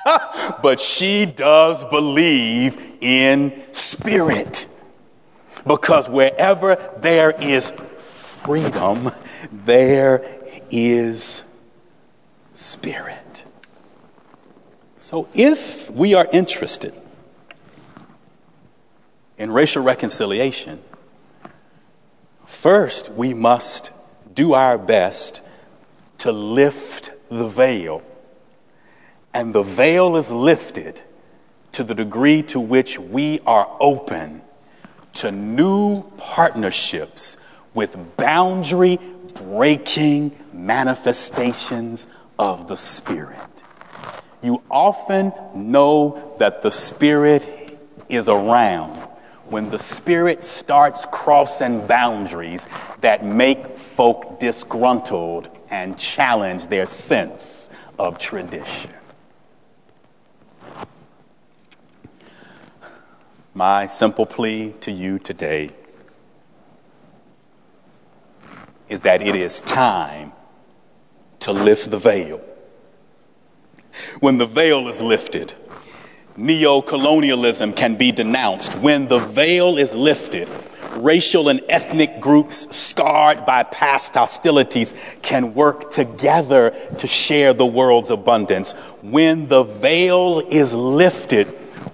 but 0.64 0.80
she 0.80 1.26
does 1.26 1.84
believe 1.86 2.98
in 3.00 3.62
spirit. 3.74 4.68
Because 5.66 6.10
wherever 6.10 6.76
there 6.98 7.32
is 7.40 7.70
freedom, 7.70 9.12
there 9.52 10.24
is 10.72 11.44
spirit. 12.54 13.46
So 14.98 15.28
if 15.34 15.92
we 15.92 16.16
are 16.16 16.28
interested 16.32 16.94
in 19.38 19.52
racial 19.52 19.84
reconciliation, 19.84 20.82
first 22.46 23.10
we 23.12 23.34
must 23.34 23.92
do 24.34 24.54
our 24.54 24.78
best 24.78 25.42
to 26.20 26.32
lift 26.32 27.12
the 27.30 27.48
veil 27.48 28.02
and 29.38 29.54
the 29.54 29.62
veil 29.62 30.18
is 30.18 30.32
lifted 30.32 31.00
to 31.72 31.84
the 31.84 31.94
degree 31.94 32.42
to 32.42 32.60
which 32.60 32.98
we 32.98 33.40
are 33.46 33.70
open 33.80 34.42
to 35.14 35.32
new 35.32 36.02
partnerships 36.18 37.38
with 37.76 38.18
boundary 38.18 39.00
breaking 39.36 40.36
manifestations 40.52 42.08
of 42.40 42.68
the 42.68 42.76
Spirit. 42.76 43.38
You 44.42 44.64
often 44.72 45.32
know 45.54 46.36
that 46.40 46.64
the 46.64 46.72
Spirit 46.72 47.78
is 48.10 48.30
around 48.30 49.08
when 49.50 49.70
the 49.70 49.80
Spirit 49.80 50.44
starts 50.44 51.06
crossing 51.12 51.86
boundaries 51.88 52.68
that 53.02 53.24
make 53.24 53.78
folk 53.78 54.40
disgruntled 54.40 55.50
and 55.70 55.98
challenge 55.98 56.68
their 56.68 56.86
sense 56.86 57.70
of 57.98 58.18
tradition. 58.18 58.92
My 63.54 63.88
simple 63.88 64.26
plea 64.26 64.74
to 64.82 64.92
you 64.92 65.18
today 65.18 65.72
is 68.88 69.02
that 69.02 69.22
it 69.22 69.36
is 69.36 69.62
time 69.62 70.32
to 71.40 71.52
lift 71.52 71.90
the 71.90 71.98
veil. 71.98 72.42
When 74.20 74.38
the 74.38 74.46
veil 74.46 74.88
is 74.88 75.02
lifted, 75.02 75.54
neo 76.38 76.82
colonialism 76.82 77.74
can 77.74 77.96
be 77.96 78.12
denounced. 78.12 78.76
When 78.76 79.08
the 79.08 79.20
veil 79.20 79.78
is 79.78 79.96
lifted, 79.96 80.48
racial 80.96 81.50
and 81.50 81.62
ethnic 81.68 82.20
groups 82.20 82.76
scarred 82.76 83.46
by 83.46 83.64
past 83.64 84.14
hostilities 84.14 84.94
can 85.22 85.54
work 85.54 85.90
together 85.90 86.70
to 87.00 87.08
share 87.08 87.54
the 87.54 87.66
world's 87.66 88.12
abundance. 88.12 88.74
When 89.02 89.48
the 89.48 89.64
veil 89.64 90.42
is 90.50 90.74
lifted, 90.74 91.48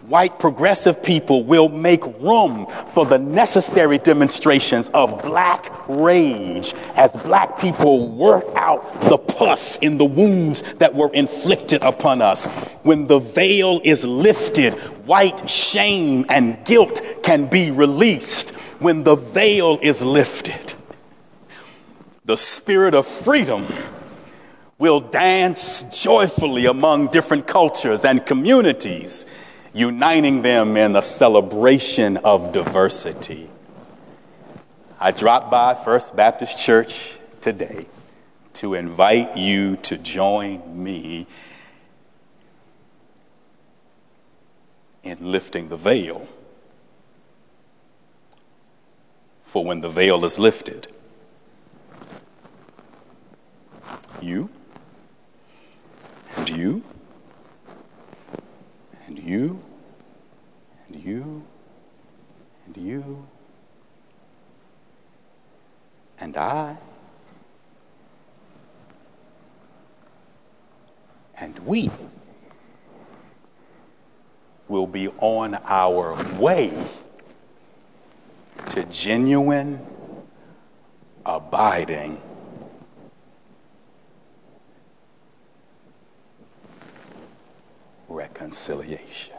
white 0.07 0.37
progressive 0.37 1.01
people 1.01 1.43
will 1.45 1.69
make 1.69 2.03
room 2.19 2.65
for 2.87 3.05
the 3.05 3.17
necessary 3.17 3.97
demonstrations 3.97 4.89
of 4.93 5.21
black 5.21 5.71
rage 5.87 6.73
as 6.95 7.15
black 7.17 7.57
people 7.57 8.09
work 8.09 8.45
out 8.55 8.83
the 9.09 9.17
pus 9.17 9.77
in 9.77 9.97
the 9.97 10.05
wounds 10.05 10.73
that 10.75 10.93
were 10.93 11.11
inflicted 11.13 11.81
upon 11.83 12.21
us. 12.21 12.45
When 12.83 13.07
the 13.07 13.19
veil 13.19 13.79
is 13.83 14.03
lifted, 14.03 14.73
white 15.05 15.49
shame 15.49 16.25
and 16.27 16.63
guilt 16.65 17.01
can 17.23 17.45
be 17.45 17.71
released. 17.71 18.49
When 18.79 19.03
the 19.03 19.15
veil 19.15 19.79
is 19.81 20.03
lifted, 20.03 20.73
the 22.25 22.35
spirit 22.35 22.93
of 22.93 23.07
freedom 23.07 23.65
will 24.77 24.99
dance 24.99 25.83
joyfully 26.03 26.65
among 26.65 27.07
different 27.07 27.47
cultures 27.47 28.03
and 28.03 28.25
communities 28.25 29.25
uniting 29.73 30.43
them 30.43 30.77
in 30.77 30.93
the 30.93 31.01
celebration 31.01 32.17
of 32.17 32.53
diversity. 32.53 33.49
I 34.99 35.11
dropped 35.11 35.49
by 35.49 35.73
First 35.73 36.15
Baptist 36.15 36.57
Church 36.57 37.15
today 37.41 37.87
to 38.53 38.75
invite 38.75 39.35
you 39.35 39.75
to 39.77 39.97
join 39.97 40.83
me 40.83 41.27
in 45.03 45.17
lifting 45.19 45.69
the 45.69 45.75
veil. 45.75 46.27
For 49.41 49.65
when 49.65 49.81
the 49.81 49.89
veil 49.89 50.23
is 50.23 50.39
lifted, 50.39 50.87
you 54.21 54.49
and 56.37 56.49
you 56.49 56.83
and 59.13 59.23
you, 59.23 59.61
and 60.87 61.03
you, 61.03 61.43
and 62.65 62.77
you, 62.77 63.27
and 66.19 66.35
I, 66.35 66.75
and 71.39 71.59
we 71.59 71.91
will 74.67 74.87
be 74.87 75.09
on 75.19 75.59
our 75.65 76.15
way 76.39 76.73
to 78.69 78.83
genuine, 78.85 79.79
abiding 81.23 82.19
reconciliation. 88.13 89.35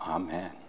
Amen. 0.00 0.65